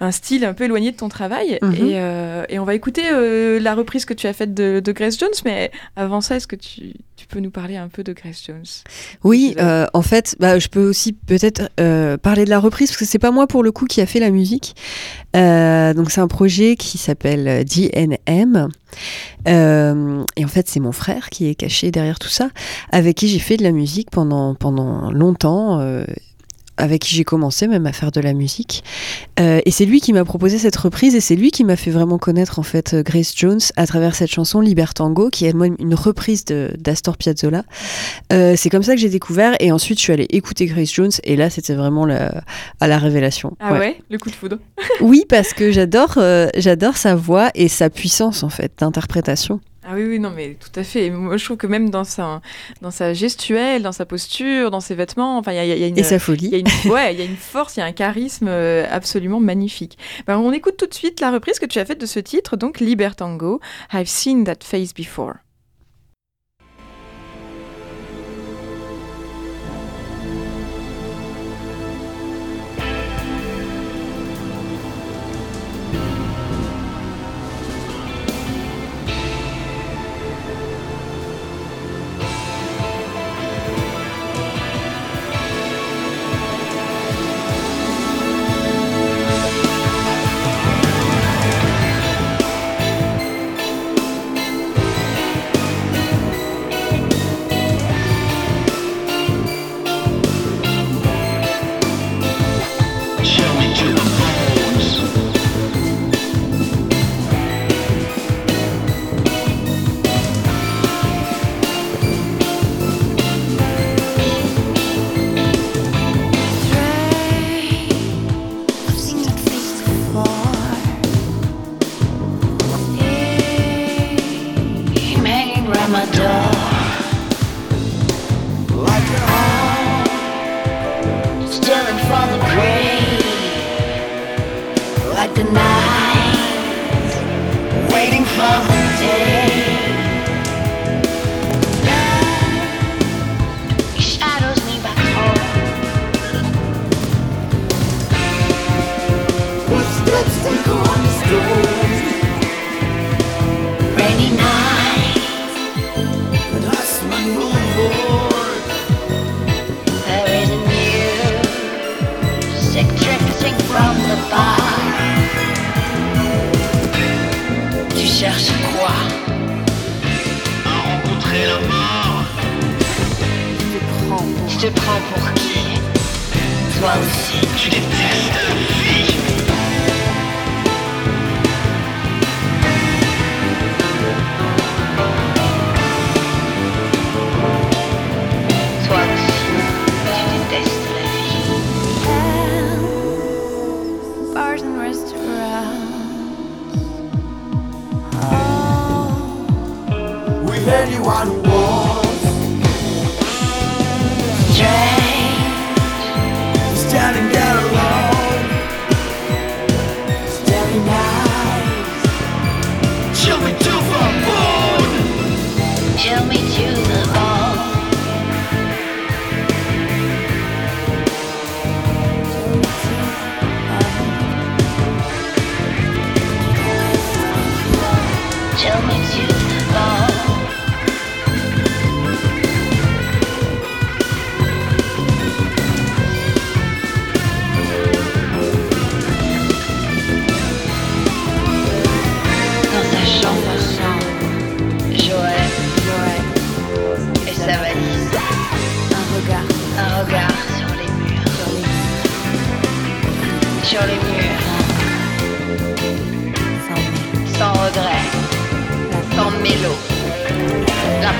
un 0.00 0.10
style 0.10 0.44
un 0.44 0.54
peu 0.54 0.64
éloigné 0.64 0.92
de 0.92 0.96
ton 0.96 1.08
travail. 1.08 1.58
Mhm. 1.62 1.74
Et, 1.74 1.92
euh, 1.94 2.44
et 2.48 2.58
on 2.58 2.64
va 2.64 2.74
écouter 2.74 3.02
euh, 3.12 3.58
la 3.60 3.74
reprise 3.74 4.04
que 4.04 4.14
tu 4.14 4.26
as 4.26 4.32
faite 4.32 4.54
de, 4.54 4.80
de 4.80 4.92
Grace 4.92 5.18
Jones. 5.18 5.28
Mais 5.44 5.70
avant 5.96 6.20
ça, 6.20 6.36
est-ce 6.36 6.46
que 6.46 6.56
tu, 6.56 6.94
tu 7.16 7.26
peux 7.26 7.40
nous 7.40 7.50
parler 7.50 7.76
un 7.76 7.88
peu 7.88 8.04
de 8.04 8.12
Grace 8.12 8.42
Jones? 8.46 8.64
Oui, 9.24 9.54
euh, 9.58 9.86
en 9.94 10.02
fait, 10.02 10.36
bah, 10.38 10.58
je 10.58 10.68
peux 10.68 10.88
aussi 10.88 11.12
peut-être 11.12 11.68
parler 12.18 12.44
de 12.44 12.50
la 12.50 12.60
reprise 12.60 12.90
parce 12.90 12.98
que 12.98 13.04
c'est 13.04 13.18
pas 13.18 13.30
moi 13.30 13.46
pour 13.46 13.62
le 13.62 13.72
coup 13.72 13.86
qui 13.86 14.00
a 14.00 14.06
fait 14.06 14.20
la 14.20 14.30
musique. 14.30 14.74
Donc 15.34 16.10
c'est 16.10 16.20
un 16.20 16.28
projet 16.28 16.76
qui 16.76 16.98
s'appelle 16.98 17.64
DNM. 17.64 18.68
Euh, 19.46 20.24
et 20.36 20.44
en 20.44 20.48
fait, 20.48 20.68
c'est 20.68 20.80
mon 20.80 20.92
frère 20.92 21.30
qui 21.30 21.48
est 21.48 21.54
caché 21.54 21.90
derrière 21.90 22.18
tout 22.18 22.28
ça, 22.28 22.50
avec 22.90 23.16
qui 23.16 23.28
j'ai 23.28 23.38
fait 23.38 23.56
de 23.56 23.62
la 23.62 23.72
musique 23.72 24.10
pendant 24.10 24.54
pendant 24.54 25.10
longtemps. 25.10 25.80
euh, 25.80 26.04
avec 26.78 27.02
qui 27.02 27.14
j'ai 27.14 27.24
commencé 27.24 27.66
même 27.66 27.86
à 27.86 27.92
faire 27.92 28.10
de 28.10 28.20
la 28.20 28.32
musique. 28.32 28.82
Euh, 29.38 29.60
et 29.66 29.70
c'est 29.70 29.84
lui 29.84 30.00
qui 30.00 30.12
m'a 30.12 30.24
proposé 30.24 30.56
cette 30.58 30.76
reprise 30.76 31.14
et 31.14 31.20
c'est 31.20 31.36
lui 31.36 31.50
qui 31.50 31.64
m'a 31.64 31.76
fait 31.76 31.90
vraiment 31.90 32.16
connaître 32.18 32.58
en 32.58 32.62
fait 32.62 32.94
euh, 32.94 33.02
Grace 33.02 33.32
Jones 33.36 33.60
à 33.76 33.86
travers 33.86 34.14
cette 34.14 34.30
chanson 34.30 34.60
Libertango, 34.60 35.28
qui 35.30 35.44
est 35.46 35.52
moi 35.52 35.66
une 35.78 35.94
reprise 35.94 36.44
d'Astor 36.46 37.16
Piazzolla. 37.16 37.64
Euh, 38.32 38.54
c'est 38.56 38.70
comme 38.70 38.82
ça 38.82 38.94
que 38.94 39.00
j'ai 39.00 39.08
découvert 39.10 39.54
et 39.60 39.72
ensuite 39.72 39.98
je 39.98 40.04
suis 40.04 40.12
allée 40.12 40.26
écouter 40.30 40.66
Grace 40.66 40.92
Jones 40.92 41.10
et 41.24 41.36
là 41.36 41.50
c'était 41.50 41.74
vraiment 41.74 42.06
la, 42.06 42.42
à 42.80 42.86
la 42.86 42.98
révélation. 42.98 43.56
Ah 43.60 43.72
Ouais. 43.74 43.78
ouais, 43.78 44.00
le 44.10 44.18
coup 44.18 44.30
de 44.30 44.34
foudre. 44.34 44.58
Oui, 45.00 45.24
parce 45.28 45.52
que 45.52 45.70
j'adore 45.72 46.14
euh, 46.16 46.48
j'adore 46.56 46.96
sa 46.96 47.14
voix 47.14 47.50
et 47.54 47.68
sa 47.68 47.90
puissance 47.90 48.42
en 48.42 48.48
fait 48.48 48.72
d'interprétation. 48.78 49.60
Ah 49.90 49.94
oui, 49.94 50.04
oui, 50.04 50.18
non, 50.18 50.30
mais 50.30 50.54
tout 50.60 50.78
à 50.78 50.84
fait. 50.84 51.06
Et 51.06 51.10
moi, 51.10 51.38
je 51.38 51.44
trouve 51.46 51.56
que 51.56 51.66
même 51.66 51.88
dans 51.88 52.04
sa, 52.04 52.42
dans 52.82 52.90
sa 52.90 53.14
gestuelle, 53.14 53.82
dans 53.82 53.92
sa 53.92 54.04
posture, 54.04 54.70
dans 54.70 54.80
ses 54.80 54.94
vêtements, 54.94 55.38
enfin, 55.38 55.52
il 55.52 55.56
y 55.56 55.58
a, 55.60 55.64
il 55.64 55.78
y 55.78 55.84
a 55.84 55.86
une... 55.86 55.98
Et 55.98 56.02
sa 56.02 56.16
y, 56.16 56.20
folie. 56.20 56.54
a 56.54 56.58
une, 56.58 56.90
ouais, 56.92 57.14
il 57.14 57.18
y 57.18 57.22
a 57.22 57.24
une 57.24 57.36
force, 57.36 57.78
il 57.78 57.80
y 57.80 57.82
a 57.82 57.86
un 57.86 57.92
charisme 57.92 58.48
euh, 58.48 58.84
absolument 58.90 59.40
magnifique. 59.40 59.96
Ben, 60.26 60.36
on 60.36 60.52
écoute 60.52 60.76
tout 60.76 60.86
de 60.86 60.92
suite 60.92 61.20
la 61.20 61.30
reprise 61.30 61.58
que 61.58 61.64
tu 61.64 61.78
as 61.78 61.86
faite 61.86 62.00
de 62.02 62.06
ce 62.06 62.20
titre, 62.20 62.58
donc 62.58 62.80
Libertango, 62.80 63.60
I've 63.90 64.08
seen 64.08 64.44
that 64.44 64.58
face 64.62 64.92
before. 64.92 65.36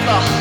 La 0.09 0.38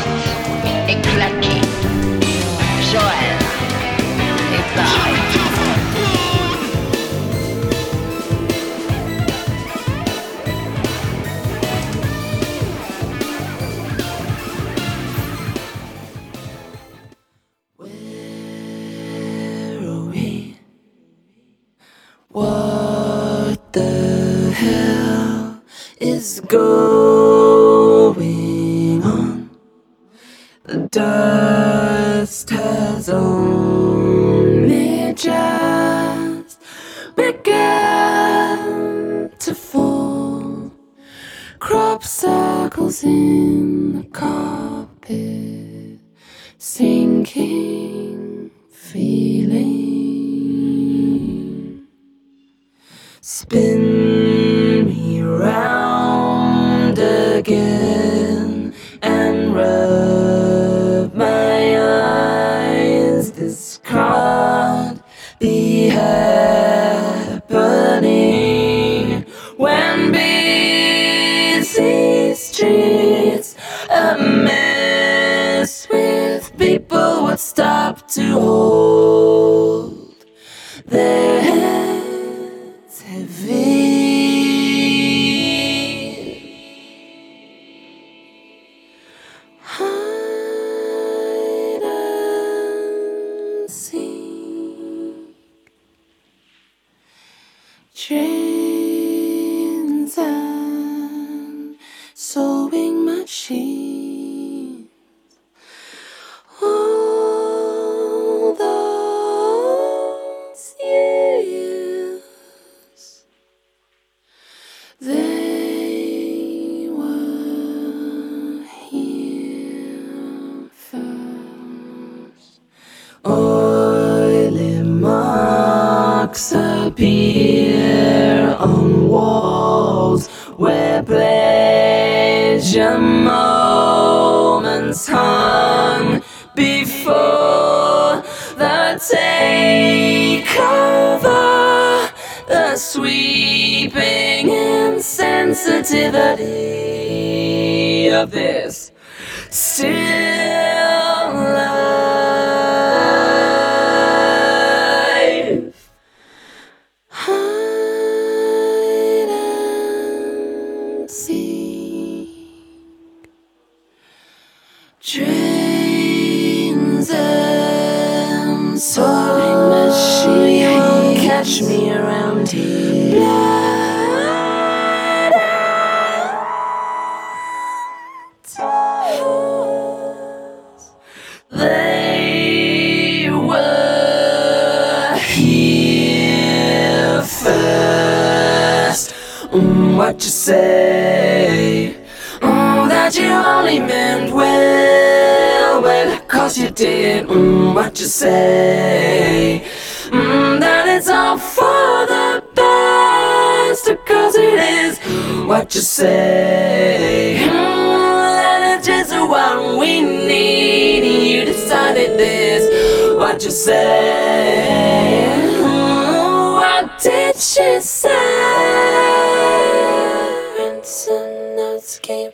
and 222.08 222.32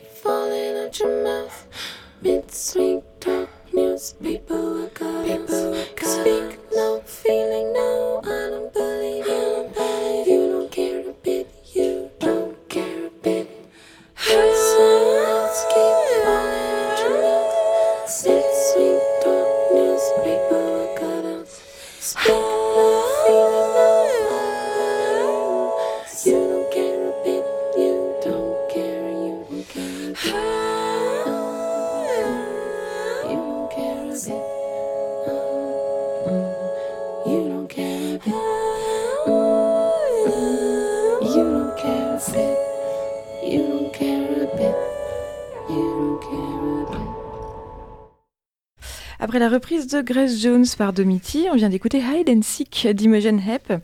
reprise 49.55 49.87
de 49.87 50.01
Grace 50.01 50.37
Jones 50.41 50.65
par 50.77 50.91
Domiti, 50.91 51.45
on 51.49 51.55
vient 51.55 51.69
d'écouter 51.69 51.99
Hide 51.99 52.29
and 52.29 52.41
Seek 52.43 52.89
d'Imogen 52.93 53.39
Hepp. 53.39 53.79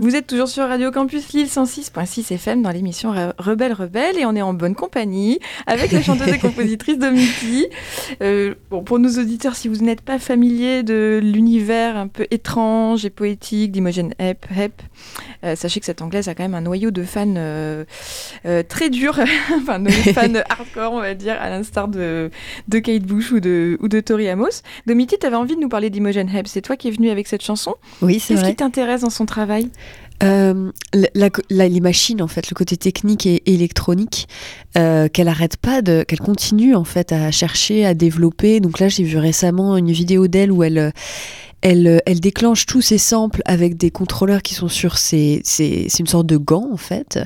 Vous 0.00 0.16
êtes 0.16 0.26
toujours 0.26 0.48
sur 0.48 0.66
Radio 0.66 0.90
Campus 0.90 1.32
Lille 1.32 1.46
106.6 1.46 2.32
FM 2.34 2.60
dans 2.62 2.70
l'émission 2.72 3.12
Re- 3.14 3.32
Rebelle 3.38 3.72
Rebelle 3.72 4.18
et 4.18 4.24
on 4.26 4.34
est 4.34 4.42
en 4.42 4.52
bonne 4.52 4.74
compagnie 4.74 5.38
avec 5.68 5.92
la 5.92 6.02
chanteuse 6.02 6.26
et 6.26 6.38
compositrice 6.40 6.98
Domiti. 6.98 7.68
Euh, 8.20 8.54
bon, 8.68 8.82
pour 8.82 8.98
nos 8.98 9.10
auditeurs, 9.10 9.54
si 9.54 9.68
vous 9.68 9.76
n'êtes 9.76 10.00
pas 10.00 10.18
familier 10.18 10.82
de 10.82 11.20
l'univers 11.22 11.96
un 11.96 12.08
peu 12.08 12.26
étrange 12.32 13.04
et 13.04 13.10
poétique 13.10 13.70
d'Imogen 13.70 14.14
Hepp, 14.18 14.44
Hepp, 14.56 14.82
euh, 15.44 15.54
sachez 15.54 15.78
que 15.78 15.86
cette 15.86 16.02
anglaise 16.02 16.26
a 16.26 16.34
quand 16.34 16.42
même 16.42 16.56
un 16.56 16.62
noyau 16.62 16.90
de 16.90 17.04
fans 17.04 17.32
euh, 17.36 17.84
euh, 18.44 18.64
très 18.68 18.90
dur, 18.90 19.20
enfin 19.56 19.78
de 19.78 19.88
fans 19.90 20.34
hardcore 20.50 20.92
on 20.94 21.00
va 21.00 21.14
dire, 21.14 21.36
à 21.40 21.48
l'instar 21.48 21.86
de, 21.86 22.28
de 22.66 22.78
Kate 22.80 23.04
Bush 23.04 23.30
ou 23.30 23.38
de, 23.38 23.78
ou 23.80 23.86
de 23.86 24.00
Tori 24.00 24.28
Amos. 24.28 24.62
Domiti, 24.88 25.11
tu 25.18 25.26
avais 25.26 25.36
envie 25.36 25.54
de 25.56 25.60
nous 25.60 25.68
parler 25.68 25.90
d'Imogen 25.90 26.28
Hepp, 26.28 26.46
c'est 26.48 26.62
toi 26.62 26.76
qui 26.76 26.88
es 26.88 26.90
venu 26.90 27.10
avec 27.10 27.26
cette 27.28 27.42
chanson. 27.42 27.74
Oui, 28.00 28.18
c'est 28.20 28.34
Qu'est-ce 28.34 28.46
qui 28.48 28.56
t'intéresse 28.56 29.00
dans 29.02 29.10
son 29.10 29.26
travail 29.26 29.68
Euh, 30.22 30.70
la- 31.14 31.68
les 31.68 31.80
machines, 31.80 32.22
en 32.22 32.28
fait, 32.28 32.48
le 32.48 32.54
côté 32.54 32.76
technique 32.76 33.26
et 33.26 33.42
électronique, 33.52 34.28
euh, 34.78 35.08
qu'elle 35.08 35.26
arrête 35.26 35.56
pas 35.56 35.82
de, 35.82 36.04
qu'elle 36.04 36.20
continue 36.20 36.76
en 36.76 36.84
fait 36.84 37.10
à 37.12 37.32
chercher, 37.32 37.84
à 37.84 37.94
développer. 37.94 38.60
Donc 38.60 38.78
là, 38.78 38.88
j'ai 38.88 39.02
vu 39.02 39.16
récemment 39.18 39.76
une 39.76 39.90
vidéo 39.90 40.28
d'elle 40.28 40.52
où 40.52 40.62
elle, 40.62 40.92
elle, 41.60 42.02
elle 42.06 42.20
déclenche 42.20 42.66
tous 42.66 42.82
ses 42.82 42.98
samples 42.98 43.42
avec 43.46 43.76
des 43.76 43.90
contrôleurs 43.90 44.42
qui 44.42 44.54
sont 44.54 44.68
sur 44.68 44.96
ses, 44.96 45.40
ses- 45.44 45.86
c'est 45.88 45.98
une 46.00 46.06
sorte 46.06 46.26
de 46.26 46.36
gants 46.36 46.68
en 46.72 46.76
fait, 46.76 47.18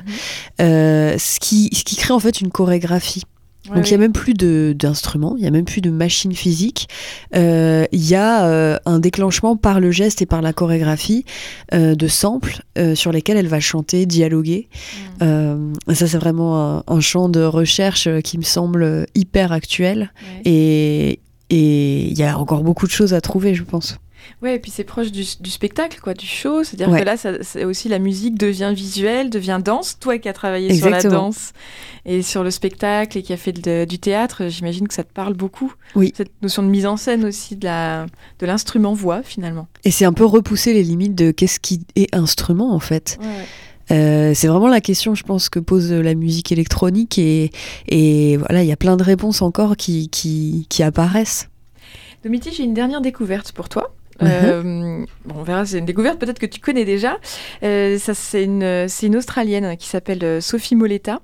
Euh, 0.59 1.17
ce 1.19 1.39
qui, 1.39 1.69
ce 1.73 1.83
qui 1.83 1.97
crée 1.97 2.13
en 2.15 2.19
fait 2.19 2.41
une 2.41 2.49
chorégraphie. 2.49 3.23
Ouais, 3.69 3.75
Donc 3.75 3.87
il 3.89 3.91
n'y 3.91 3.95
a 3.95 3.99
même 3.99 4.13
plus 4.13 4.33
de- 4.33 4.73
d'instruments, 4.77 5.35
il 5.37 5.41
n'y 5.41 5.47
a 5.47 5.51
même 5.51 5.65
plus 5.65 5.81
de 5.81 5.89
machines 5.89 6.33
physiques. 6.33 6.87
Euh, 7.35 7.85
Il 7.91 8.05
y 8.07 8.15
a 8.15 8.45
euh, 8.45 8.77
un 8.85 8.99
déclenchement 8.99 9.55
par 9.57 9.79
le 9.79 9.91
geste 9.91 10.21
et 10.21 10.25
par 10.25 10.41
la 10.41 10.53
chorégraphie 10.53 11.25
euh, 11.73 11.95
de 11.95 12.07
samples 12.07 12.61
sur 12.95 13.11
lesquels 13.11 13.37
elle 13.37 13.47
va 13.47 13.59
chanter, 13.59 14.05
dialoguer. 14.05 14.69
Mm. 15.21 15.73
Ça 15.93 16.07
c'est 16.07 16.17
vraiment 16.17 16.77
un, 16.77 16.83
un 16.87 16.99
champ 16.99 17.27
de 17.29 17.41
recherche 17.43 18.07
qui 18.23 18.37
me 18.37 18.43
semble 18.43 19.05
hyper 19.15 19.51
actuel. 19.51 20.11
Ouais. 20.45 21.19
Et 21.49 22.07
il 22.09 22.17
y 22.17 22.23
a 22.23 22.37
encore 22.37 22.63
beaucoup 22.63 22.87
de 22.87 22.91
choses 22.91 23.13
à 23.13 23.21
trouver, 23.21 23.55
je 23.55 23.63
pense. 23.63 23.97
Ouais, 24.41 24.55
et 24.55 24.59
puis 24.59 24.71
c'est 24.71 24.83
proche 24.83 25.11
du, 25.11 25.23
du 25.39 25.49
spectacle, 25.49 25.99
quoi, 26.01 26.13
du 26.13 26.25
show. 26.25 26.63
C'est-à-dire 26.63 26.89
Ouais. 26.89 26.99
que 27.01 27.05
là, 27.05 27.17
ça, 27.17 27.31
c'est 27.41 27.65
aussi 27.65 27.89
la 27.89 27.99
musique 27.99 28.37
devient 28.37 28.71
visuelle, 28.75 29.29
devient 29.29 29.59
danse. 29.63 29.97
Toi 29.99 30.17
qui 30.19 30.29
as 30.29 30.33
travaillé 30.33 30.73
sur 30.75 30.89
la 30.89 31.01
danse 31.01 31.53
et 32.05 32.21
sur 32.21 32.43
le 32.43 32.51
spectacle 32.51 33.17
et 33.17 33.21
qui 33.23 33.33
a 33.33 33.37
fait 33.37 33.51
de- 33.53 33.85
du 33.85 33.99
théâtre, 33.99 34.47
j'imagine 34.49 34.87
que 34.87 34.93
ça 34.93 35.03
te 35.03 35.11
parle 35.13 35.33
beaucoup. 35.33 35.73
Oui. 35.95 36.13
Cette 36.15 36.31
notion 36.41 36.63
de 36.63 36.67
mise 36.69 36.85
en 36.85 36.97
scène 36.97 37.25
aussi 37.25 37.55
de 37.55 37.65
la 37.65 38.05
de 38.39 38.45
l'instrument 38.45 38.93
voix 38.93 39.21
finalement. 39.23 39.67
Et 39.83 39.91
c'est 39.91 40.05
un 40.05 40.13
peu 40.13 40.25
repousser 40.25 40.73
les 40.73 40.83
limites 40.83 41.15
de 41.15 41.31
qu'est-ce 41.31 41.59
qui 41.59 41.81
est 41.95 42.13
instrument 42.15 42.73
en 42.73 42.79
fait. 42.79 43.17
Ouais. 43.21 43.27
Euh, 43.89 44.33
c'est 44.35 44.47
vraiment 44.47 44.67
la 44.67 44.81
question, 44.81 45.15
je 45.15 45.23
pense, 45.23 45.47
que 45.47 45.59
pose 45.59 45.91
la 45.93 46.13
musique 46.13 46.51
électronique 46.51 47.17
et, 47.17 47.51
et 47.87 48.35
voilà, 48.35 48.61
il 48.61 48.67
y 48.67 48.71
a 48.73 48.75
plein 48.75 48.97
de 48.97 49.03
réponses 49.03 49.41
encore 49.41 49.77
qui, 49.77 50.09
qui, 50.09 50.65
qui 50.69 50.83
apparaissent. 50.83 51.47
Domiti, 52.23 52.51
j'ai 52.53 52.63
une 52.63 52.73
dernière 52.73 52.99
découverte 52.99 53.53
pour 53.53 53.69
toi. 53.69 53.93
Euh, 54.21 55.05
bon, 55.25 55.35
on 55.39 55.43
verra, 55.43 55.65
c'est 55.65 55.79
une 55.79 55.85
découverte 55.85 56.19
peut-être 56.19 56.39
que 56.39 56.45
tu 56.45 56.59
connais 56.59 56.85
déjà. 56.85 57.17
Euh, 57.63 57.97
ça, 57.97 58.13
c'est 58.13 58.43
une, 58.43 58.87
c'est 58.87 59.07
une 59.07 59.15
Australienne 59.15 59.77
qui 59.77 59.87
s'appelle 59.87 60.23
euh, 60.23 60.41
Sophie 60.41 60.75
Moletta. 60.75 61.21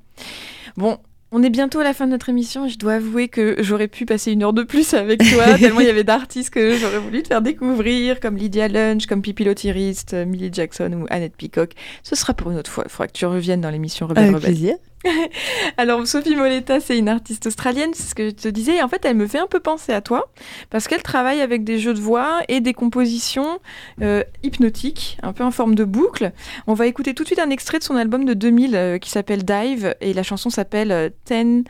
Bon, 0.77 0.97
on 1.31 1.41
est 1.41 1.49
bientôt 1.49 1.79
à 1.79 1.83
la 1.83 1.93
fin 1.93 2.05
de 2.05 2.11
notre 2.11 2.29
émission. 2.29 2.67
Je 2.67 2.77
dois 2.77 2.93
avouer 2.93 3.27
que 3.27 3.55
j'aurais 3.59 3.87
pu 3.87 4.05
passer 4.05 4.31
une 4.31 4.43
heure 4.43 4.53
de 4.53 4.63
plus 4.63 4.93
avec 4.93 5.23
toi, 5.23 5.53
tellement 5.59 5.79
il 5.79 5.87
y 5.87 5.89
avait 5.89 6.03
d'artistes 6.03 6.51
que 6.51 6.77
j'aurais 6.77 6.99
voulu 6.99 7.23
te 7.23 7.29
faire 7.29 7.41
découvrir, 7.41 8.19
comme 8.19 8.37
Lydia 8.37 8.67
Lunch, 8.67 9.07
comme 9.07 9.21
Pippi 9.21 9.43
Lottiriste, 9.43 10.13
Millie 10.13 10.51
Jackson 10.53 10.91
ou 10.93 11.05
Annette 11.09 11.35
Peacock. 11.35 11.71
Ce 12.03 12.15
sera 12.15 12.33
pour 12.33 12.51
une 12.51 12.57
autre 12.57 12.69
fois. 12.71 12.83
Il 12.85 12.91
faudra 12.91 13.07
que 13.07 13.13
tu 13.13 13.25
reviennes 13.25 13.61
dans 13.61 13.71
l'émission 13.71 14.05
Rebelle 14.07 14.25
Avec 14.25 14.35
Rebelle. 14.35 14.51
plaisir. 14.51 14.75
Alors, 15.77 16.05
Sophie 16.07 16.35
Moletta, 16.35 16.79
c'est 16.79 16.97
une 16.97 17.09
artiste 17.09 17.47
australienne, 17.47 17.91
c'est 17.93 18.03
ce 18.03 18.15
que 18.15 18.29
je 18.29 18.35
te 18.35 18.47
disais. 18.47 18.81
En 18.81 18.87
fait, 18.87 19.03
elle 19.05 19.17
me 19.17 19.27
fait 19.27 19.39
un 19.39 19.47
peu 19.47 19.59
penser 19.59 19.91
à 19.91 20.01
toi, 20.01 20.31
parce 20.69 20.87
qu'elle 20.87 21.03
travaille 21.03 21.41
avec 21.41 21.63
des 21.63 21.79
jeux 21.79 21.93
de 21.93 21.99
voix 21.99 22.41
et 22.47 22.61
des 22.61 22.73
compositions 22.73 23.59
euh, 24.01 24.23
hypnotiques, 24.43 25.17
un 25.23 25.33
peu 25.33 25.43
en 25.43 25.51
forme 25.51 25.75
de 25.75 25.83
boucle. 25.83 26.31
On 26.67 26.73
va 26.73 26.87
écouter 26.87 27.13
tout 27.13 27.23
de 27.23 27.27
suite 27.27 27.39
un 27.39 27.49
extrait 27.49 27.79
de 27.79 27.83
son 27.83 27.95
album 27.95 28.25
de 28.25 28.33
2000 28.33 28.75
euh, 28.75 28.97
qui 28.97 29.09
s'appelle 29.09 29.43
Dive, 29.43 29.95
et 30.01 30.13
la 30.13 30.23
chanson 30.23 30.49
s'appelle 30.49 30.91
euh, 30.91 31.09
10, 31.27 31.63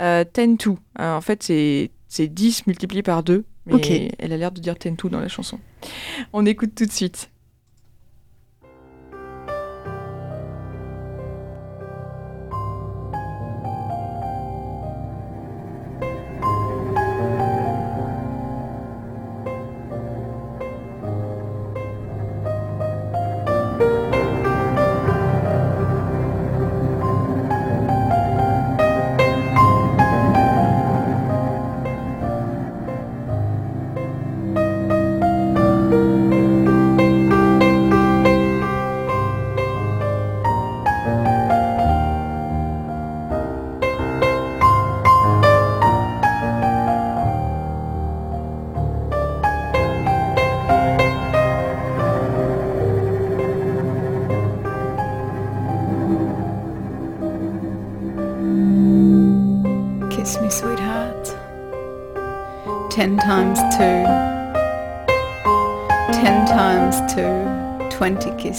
euh, 0.00 0.24
10 0.24 0.56
2. 0.56 0.70
Euh, 0.70 1.14
en 1.14 1.20
fait, 1.20 1.42
c'est 1.42 1.90
c'est 2.08 2.26
10 2.26 2.66
multiplié 2.66 3.04
par 3.04 3.22
2, 3.22 3.44
mais 3.66 4.10
elle 4.18 4.32
a 4.32 4.36
l'air 4.36 4.50
de 4.50 4.60
dire 4.60 4.74
10 4.74 4.92
2 5.02 5.08
dans 5.08 5.20
la 5.20 5.28
chanson. 5.28 5.60
On 6.32 6.44
écoute 6.44 6.74
tout 6.74 6.86
de 6.86 6.92
suite. 6.92 7.30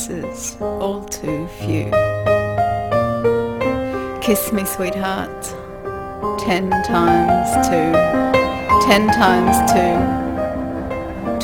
Kisses, 0.02 0.58
all 0.60 1.04
too 1.04 1.48
few. 1.60 1.92
Kiss 4.20 4.52
me, 4.52 4.66
sweetheart. 4.66 5.44
Ten 6.40 6.72
times 6.84 7.68
two. 7.68 7.92
Ten 8.88 9.08
times 9.10 9.58
two. 9.72 9.98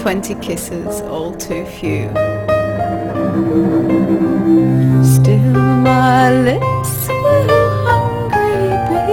Twenty 0.02 0.34
kisses, 0.36 1.02
all 1.02 1.36
too 1.36 1.66
few. 1.66 2.10
Still 5.04 5.54
my 5.54 6.32
lips 6.32 7.08
will 7.10 7.70
hungry 7.86 8.70
be 8.90 9.06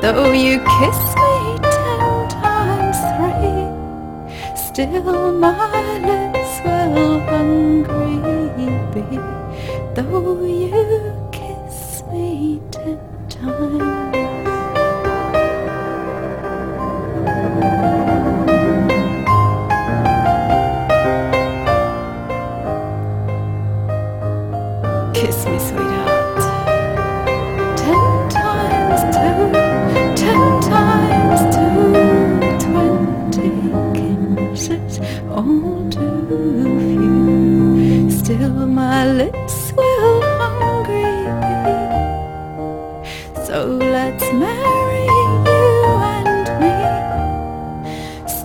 Though 0.00 0.32
you 0.32 0.60
kiss 0.78 1.00
me 1.22 1.58
ten 1.76 2.28
times 2.30 2.98
three, 3.16 4.56
still 4.56 5.32
my 5.32 5.97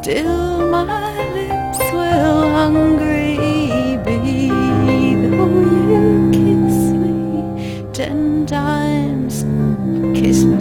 Still, 0.04 0.70
my 0.70 1.16
lips 1.32 1.80
will 1.94 2.52
hungry 2.52 3.38
be. 4.04 4.50
Though 5.30 5.62
you 5.88 6.30
kiss 6.34 6.78
me 6.92 7.86
ten 7.94 8.46
times. 8.46 9.46
Kiss 10.14 10.44
me, 10.44 10.53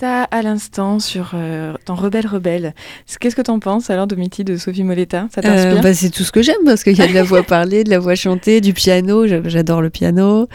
Moletta 0.00 0.24
à 0.30 0.42
l'instant 0.42 0.98
sur 0.98 1.32
euh, 1.34 1.74
dans 1.86 1.94
Rebelle 1.94 2.26
Rebelle. 2.26 2.74
Qu'est-ce 3.20 3.36
que 3.36 3.42
t'en 3.42 3.58
penses 3.58 3.90
alors, 3.90 4.06
Domiti, 4.06 4.44
de 4.44 4.56
Sophie 4.56 4.82
Moletta? 4.84 5.28
Ça 5.34 5.42
t'inspire? 5.42 5.78
Euh, 5.78 5.80
bah, 5.80 5.92
c'est 5.94 6.08
tout 6.10 6.24
ce 6.24 6.32
que 6.32 6.40
j'aime 6.42 6.56
parce 6.64 6.82
qu'il 6.84 6.96
y 6.98 7.02
a 7.02 7.06
de 7.06 7.12
la 7.12 7.22
voix 7.22 7.42
parlée, 7.42 7.84
de 7.84 7.90
la 7.90 7.98
voix 7.98 8.14
chantée, 8.14 8.60
du 8.62 8.72
piano. 8.72 9.26
j'a- 9.26 9.46
J'adore 9.46 9.82
le 9.82 9.90
piano. 9.90 10.48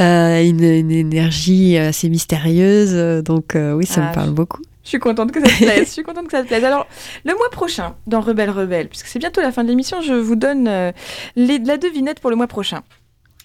Euh, 0.00 0.42
une, 0.44 0.62
une 0.62 0.90
énergie 0.92 1.76
assez 1.76 2.08
mystérieuse. 2.08 2.90
euh, 2.94 3.20
Donc 3.22 3.56
euh, 3.56 3.72
oui, 3.74 3.84
ça 3.86 4.00
Ah, 4.04 4.08
me 4.10 4.14
parle 4.14 4.30
beaucoup. 4.30 4.62
Je 4.84 4.90
suis 4.90 4.98
contente 4.98 5.32
que 5.32 5.40
ça 5.40 5.46
te 5.46 5.56
plaise. 5.64 5.86
Je 5.88 5.92
suis 5.92 6.02
contente 6.04 6.26
que 6.26 6.32
ça 6.32 6.42
te 6.42 6.46
plaise. 6.48 6.62
Alors, 6.64 6.86
le 7.24 7.32
mois 7.34 7.50
prochain, 7.50 7.94
dans 8.06 8.20
Rebelle 8.20 8.50
Rebelle, 8.50 8.88
puisque 8.88 9.06
c'est 9.06 9.18
bientôt 9.18 9.40
la 9.40 9.50
fin 9.50 9.64
de 9.64 9.68
l'émission, 9.68 10.02
je 10.02 10.12
vous 10.12 10.36
donne 10.36 10.68
euh, 10.68 10.92
les- 11.36 11.58
la 11.58 11.78
devinette 11.78 12.20
pour 12.20 12.30
le 12.30 12.36
mois 12.36 12.46
prochain. 12.46 12.82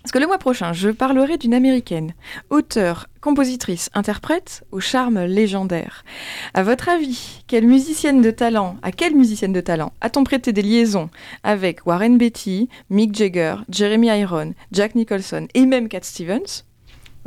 Parce 0.10 0.18
que 0.18 0.24
le 0.24 0.28
mois 0.28 0.40
prochain, 0.40 0.74
je 0.74 0.90
parlerai 0.90 1.38
d'une 1.38 1.54
américaine, 1.54 2.16
auteure, 2.50 3.06
compositrice, 3.22 3.92
interprète 3.94 4.64
au 4.72 4.80
charme 4.80 5.24
légendaire. 5.26 6.04
À 6.56 6.64
votre 6.64 6.90
avis, 6.90 7.44
quelle 7.46 7.68
musicienne 7.68 8.20
de 8.24 8.32
talent, 8.32 8.78
à 8.82 8.92
quelle 8.92 9.16
musicienne 9.16 9.54
de 9.54 9.62
talent 9.62 9.94
a-t-on 10.02 10.24
prêté 10.24 10.52
des 10.52 10.64
liaisons 10.64 11.12
avec 11.44 11.86
Warren 11.86 12.18
Beatty, 12.18 12.70
Mick 12.90 13.16
Jagger, 13.16 13.58
Jeremy 13.70 14.08
Iron, 14.08 14.56
Jack 14.72 14.96
Nicholson 14.96 15.48
et 15.54 15.68
même 15.68 15.88
Cat 15.88 16.00
Stevens? 16.02 16.64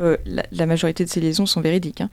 Euh, 0.00 0.16
la, 0.26 0.42
la 0.50 0.66
majorité 0.66 1.04
de 1.04 1.08
ces 1.08 1.20
liaisons 1.20 1.46
sont 1.46 1.60
véridiques. 1.60 2.00
hein. 2.00 2.10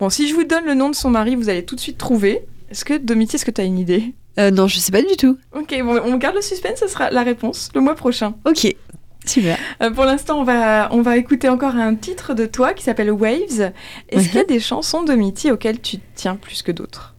Bon, 0.00 0.10
si 0.10 0.26
je 0.28 0.34
vous 0.34 0.42
donne 0.42 0.64
le 0.64 0.74
nom 0.74 0.90
de 0.90 0.96
son 0.96 1.10
mari, 1.10 1.36
vous 1.36 1.48
allez 1.48 1.64
tout 1.64 1.76
de 1.76 1.80
suite 1.80 1.96
trouver. 1.96 2.40
Est-ce 2.72 2.84
que, 2.84 2.94
Domiti, 2.98 3.36
est-ce 3.36 3.44
que 3.44 3.52
tu 3.52 3.60
as 3.60 3.64
une 3.64 3.78
idée? 3.78 4.14
Euh, 4.40 4.50
non, 4.50 4.66
je 4.66 4.78
sais 4.80 4.90
pas 4.90 5.02
du 5.02 5.16
tout. 5.16 5.38
Ok, 5.52 5.76
bon, 5.80 6.00
on 6.04 6.16
garde 6.16 6.34
le 6.34 6.42
suspense, 6.42 6.78
ça 6.80 6.88
sera 6.88 7.10
la 7.10 7.22
réponse 7.22 7.70
le 7.74 7.80
mois 7.80 7.94
prochain. 7.94 8.34
Ok, 8.44 8.74
super. 9.24 9.58
Euh, 9.82 9.90
pour 9.90 10.04
l'instant, 10.04 10.40
on 10.40 10.44
va, 10.44 10.88
on 10.92 11.02
va 11.02 11.16
écouter 11.16 11.48
encore 11.48 11.76
un 11.76 11.94
titre 11.94 12.34
de 12.34 12.46
toi 12.46 12.72
qui 12.72 12.84
s'appelle 12.84 13.10
Waves. 13.10 13.72
Est-ce 14.08 14.28
qu'il 14.28 14.36
y 14.36 14.40
a 14.40 14.44
des 14.44 14.60
chansons 14.60 15.02
de 15.02 15.14
Mitty 15.14 15.50
auxquelles 15.50 15.80
tu 15.80 15.98
tiens 16.14 16.36
plus 16.36 16.62
que 16.62 16.72
d'autres? 16.72 17.14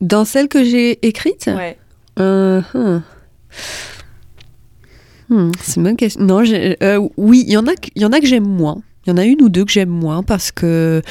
Dans 0.00 0.24
celle 0.24 0.48
que 0.48 0.62
j'ai 0.62 1.06
écrite 1.06 1.50
Ouais. 1.54 1.78
Euh, 2.18 2.62
hmm. 5.28 5.52
C'est 5.60 5.76
une 5.76 5.82
bonne 5.82 5.96
question. 5.96 6.22
Non, 6.22 6.42
euh, 6.42 7.08
oui, 7.16 7.44
il 7.46 7.52
y 7.52 7.56
en 7.56 7.66
a, 7.66 7.72
y 7.94 8.04
en 8.04 8.12
a 8.12 8.20
que 8.20 8.26
j'aime 8.26 8.46
moins. 8.46 8.82
Il 9.06 9.10
y 9.10 9.12
en 9.12 9.18
a 9.18 9.24
une 9.24 9.42
ou 9.42 9.48
deux 9.48 9.64
que 9.64 9.72
j'aime 9.72 9.88
moins 9.88 10.22
parce 10.22 10.50
que 10.50 11.02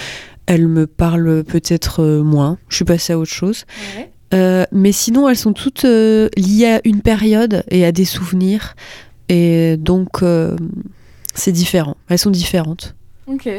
elles 0.47 0.68
me 0.68 0.88
parlent 0.88 1.43
peut-être 1.43 2.03
euh, 2.03 2.24
moins. 2.24 2.57
Je 2.70 2.78
suis 2.78 2.86
passée 2.86 3.13
à 3.13 3.20
autre 3.20 3.32
chose. 3.32 3.66
Ouais. 3.97 4.09
Euh, 4.34 4.66
mais 4.72 4.91
sinon, 4.91 5.30
elles 5.30 5.38
sont 5.38 5.53
toutes 5.53 5.86
euh, 5.86 6.30
liées 6.36 6.74
à 6.74 6.82
une 6.84 7.01
période 7.01 7.63
et 7.70 7.86
à 7.86 7.91
des 7.91 8.05
souvenirs. 8.05 8.76
Et 9.30 9.78
donc, 9.78 10.22
euh, 10.24 10.56
c'est 11.34 11.52
différent. 11.52 11.98
Elles 12.10 12.20
sont 12.20 12.32
différentes. 12.32 12.96
Ok. 13.28 13.50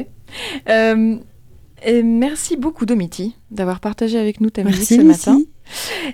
Euh, 0.69 1.17
et 1.85 2.03
merci 2.03 2.57
beaucoup, 2.57 2.87
Domiti, 2.87 3.37
d'avoir 3.51 3.81
partagé 3.81 4.19
avec 4.19 4.41
nous 4.41 4.51
ta 4.51 4.65
musique 4.65 5.01
ce 5.01 5.03
matin. 5.03 5.35
Lucie. 5.35 5.49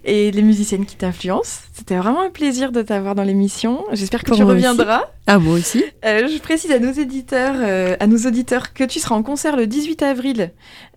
Et 0.05 0.31
les 0.31 0.43
musiciennes 0.43 0.87
qui 0.87 0.97
t'influencent. 0.97 1.61
C'était 1.75 1.97
vraiment 1.97 2.23
un 2.23 2.31
plaisir 2.31 2.73
de 2.73 2.81
t'avoir 2.81 3.15
dans 3.15 3.23
l'émission. 3.23 3.85
J'espère 3.93 4.23
que 4.23 4.29
Pour 4.29 4.37
tu 4.39 4.43
moi 4.45 4.55
aussi. 4.55 4.67
reviendras. 4.67 5.03
Ah, 5.27 5.39
moi 5.39 5.55
aussi. 5.55 5.85
Euh, 6.05 6.27
je 6.27 6.39
précise 6.41 6.71
à 6.73 6.79
nos 6.79 6.91
éditeurs, 6.93 7.55
euh, 7.59 7.95
à 8.01 8.07
nos 8.07 8.17
auditeurs, 8.27 8.73
que 8.73 8.85
tu 8.85 8.99
seras 8.99 9.15
en 9.15 9.23
concert 9.23 9.57
le 9.57 9.67
18 9.67 10.03
avril 10.03 10.53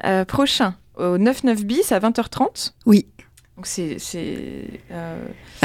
euh, 0.05 0.23
prochain 0.23 0.75
au 0.97 1.17
99 1.17 1.65
bis 1.65 1.91
à 1.91 1.99
20h30. 1.99 2.71
Oui, 2.85 3.07
Donc 3.57 3.67
c'est 3.67 3.97
c'est 3.99 4.63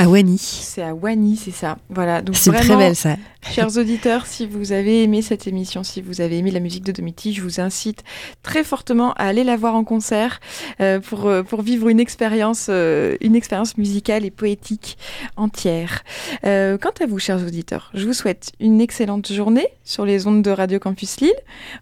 à 0.01 0.09
Wany. 0.09 0.39
c'est 0.39 0.83
à 0.83 0.95
Wany, 0.95 1.37
c'est 1.37 1.51
ça. 1.51 1.77
Voilà. 1.91 2.23
Donc 2.23 2.35
C'est 2.37 2.53
très 2.53 2.77
belle, 2.77 2.97
ça. 2.97 3.17
Chers 3.43 3.79
auditeurs, 3.79 4.27
si 4.27 4.47
vous 4.47 4.73
avez 4.73 5.03
aimé 5.03 5.23
cette 5.23 5.47
émission, 5.47 5.83
si 5.83 6.03
vous 6.03 6.21
avez 6.21 6.39
aimé 6.39 6.51
la 6.51 6.61
musique 6.61 6.85
de 6.85 6.93
Domiti, 6.93 7.33
je 7.33 7.43
vous 7.43 7.59
incite 7.59 8.05
très 8.43 8.63
fortement 8.63 9.13
à 9.15 9.25
aller 9.25 9.45
la 9.45 9.57
voir 9.57 9.75
en 9.75 9.83
concert 9.83 10.41
euh, 10.81 11.01
pour, 11.01 11.27
euh, 11.27 11.43
pour 11.43 11.63
vivre 11.63 11.89
une 11.89 12.01
expérience, 12.01 12.67
euh, 12.69 13.17
une 13.23 13.35
expérience 13.35 13.79
musicale 13.79 14.27
et 14.27 14.31
poétique 14.31 14.99
entière. 15.37 16.03
Euh, 16.45 16.77
quant 16.77 16.93
à 17.01 17.07
vous, 17.07 17.19
chers 17.19 17.43
auditeurs, 17.43 17.91
je 17.95 18.07
vous 18.07 18.13
souhaite 18.13 18.53
une 18.61 18.81
excellente 18.81 19.33
journée 19.33 19.69
sur 19.85 20.05
les 20.05 20.27
ondes 20.27 20.43
de 20.43 20.51
Radio 20.51 20.79
Campus 20.79 21.21
Lille. 21.21 21.33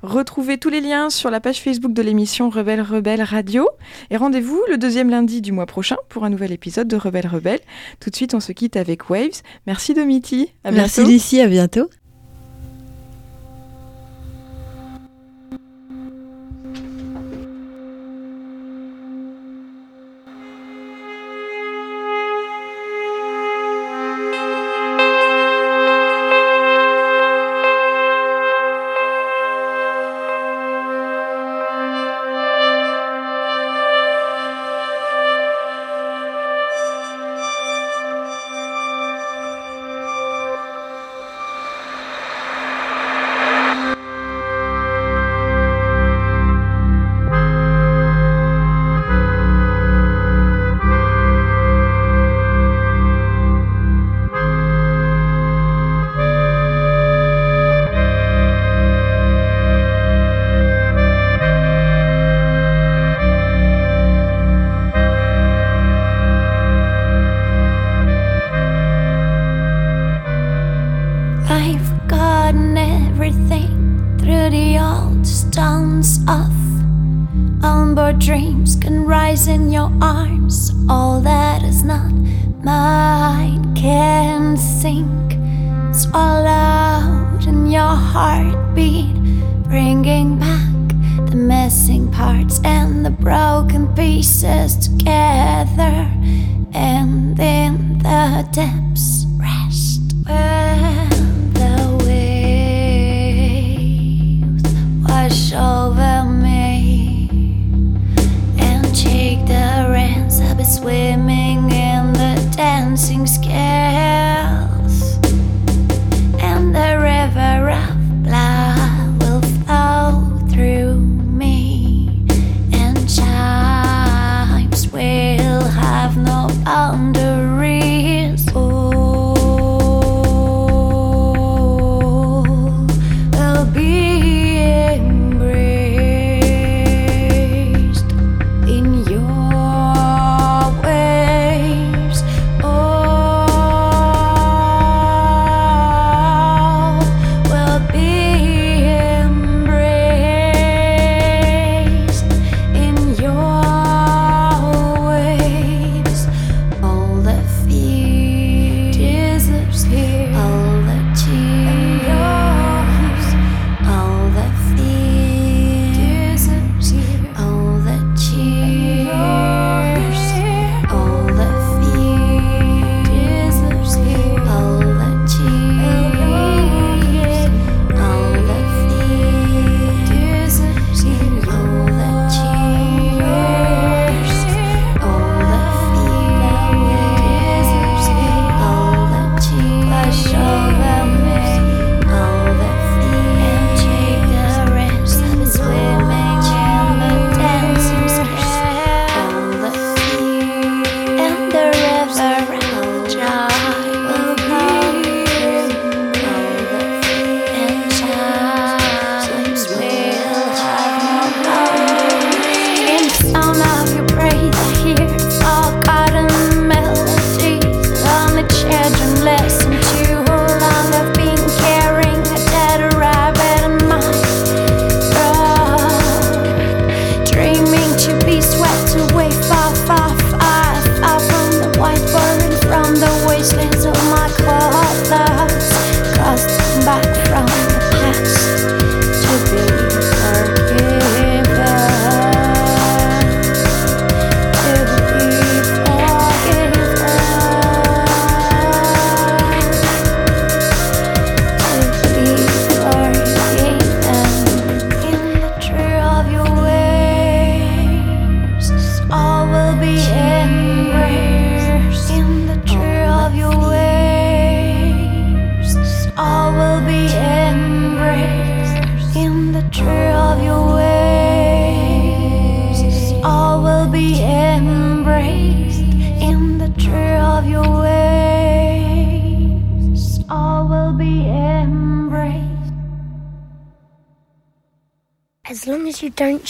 Retrouvez 0.02 0.58
tous 0.58 0.70
les 0.70 0.80
liens 0.80 1.10
sur 1.10 1.28
la 1.28 1.40
page 1.40 1.60
Facebook 1.60 1.92
de 1.92 2.02
l'émission 2.02 2.50
Rebelle 2.50 2.82
Rebelle 2.82 3.22
Radio 3.22 3.68
et 4.10 4.16
rendez-vous 4.16 4.62
le 4.70 4.78
deuxième 4.78 5.10
lundi 5.10 5.42
du 5.42 5.50
mois 5.50 5.66
prochain 5.66 5.96
pour 6.08 6.24
un 6.24 6.30
nouvel 6.30 6.52
épisode 6.52 6.86
de 6.86 6.96
Rebelle 6.96 7.26
Rebelle. 7.26 7.60
Tout 7.98 8.07
de 8.10 8.16
suite, 8.16 8.34
on 8.34 8.40
se 8.40 8.52
quitte 8.52 8.76
avec 8.76 9.10
Waves. 9.10 9.42
Merci 9.66 9.94
Domiti. 9.94 10.52
À 10.64 10.70
Merci. 10.70 11.04
Lucie. 11.04 11.40
À 11.40 11.46
bientôt. 11.46 11.88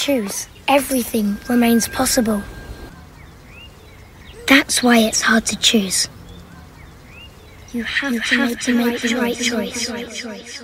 Choose, 0.08 0.48
everything 0.68 1.36
remains 1.50 1.86
possible. 1.86 2.42
That's 4.46 4.82
why 4.82 5.00
it's 5.00 5.20
hard 5.20 5.44
to 5.46 5.56
choose. 5.56 6.08
You 7.74 7.84
have, 7.84 8.14
you 8.14 8.20
to, 8.20 8.34
have 8.36 8.48
make 8.48 8.60
to 8.60 8.74
make 8.74 9.00
the 9.02 9.14
right 9.16 9.36
choice. 9.36 9.90
Right 9.90 10.10
choice. 10.10 10.62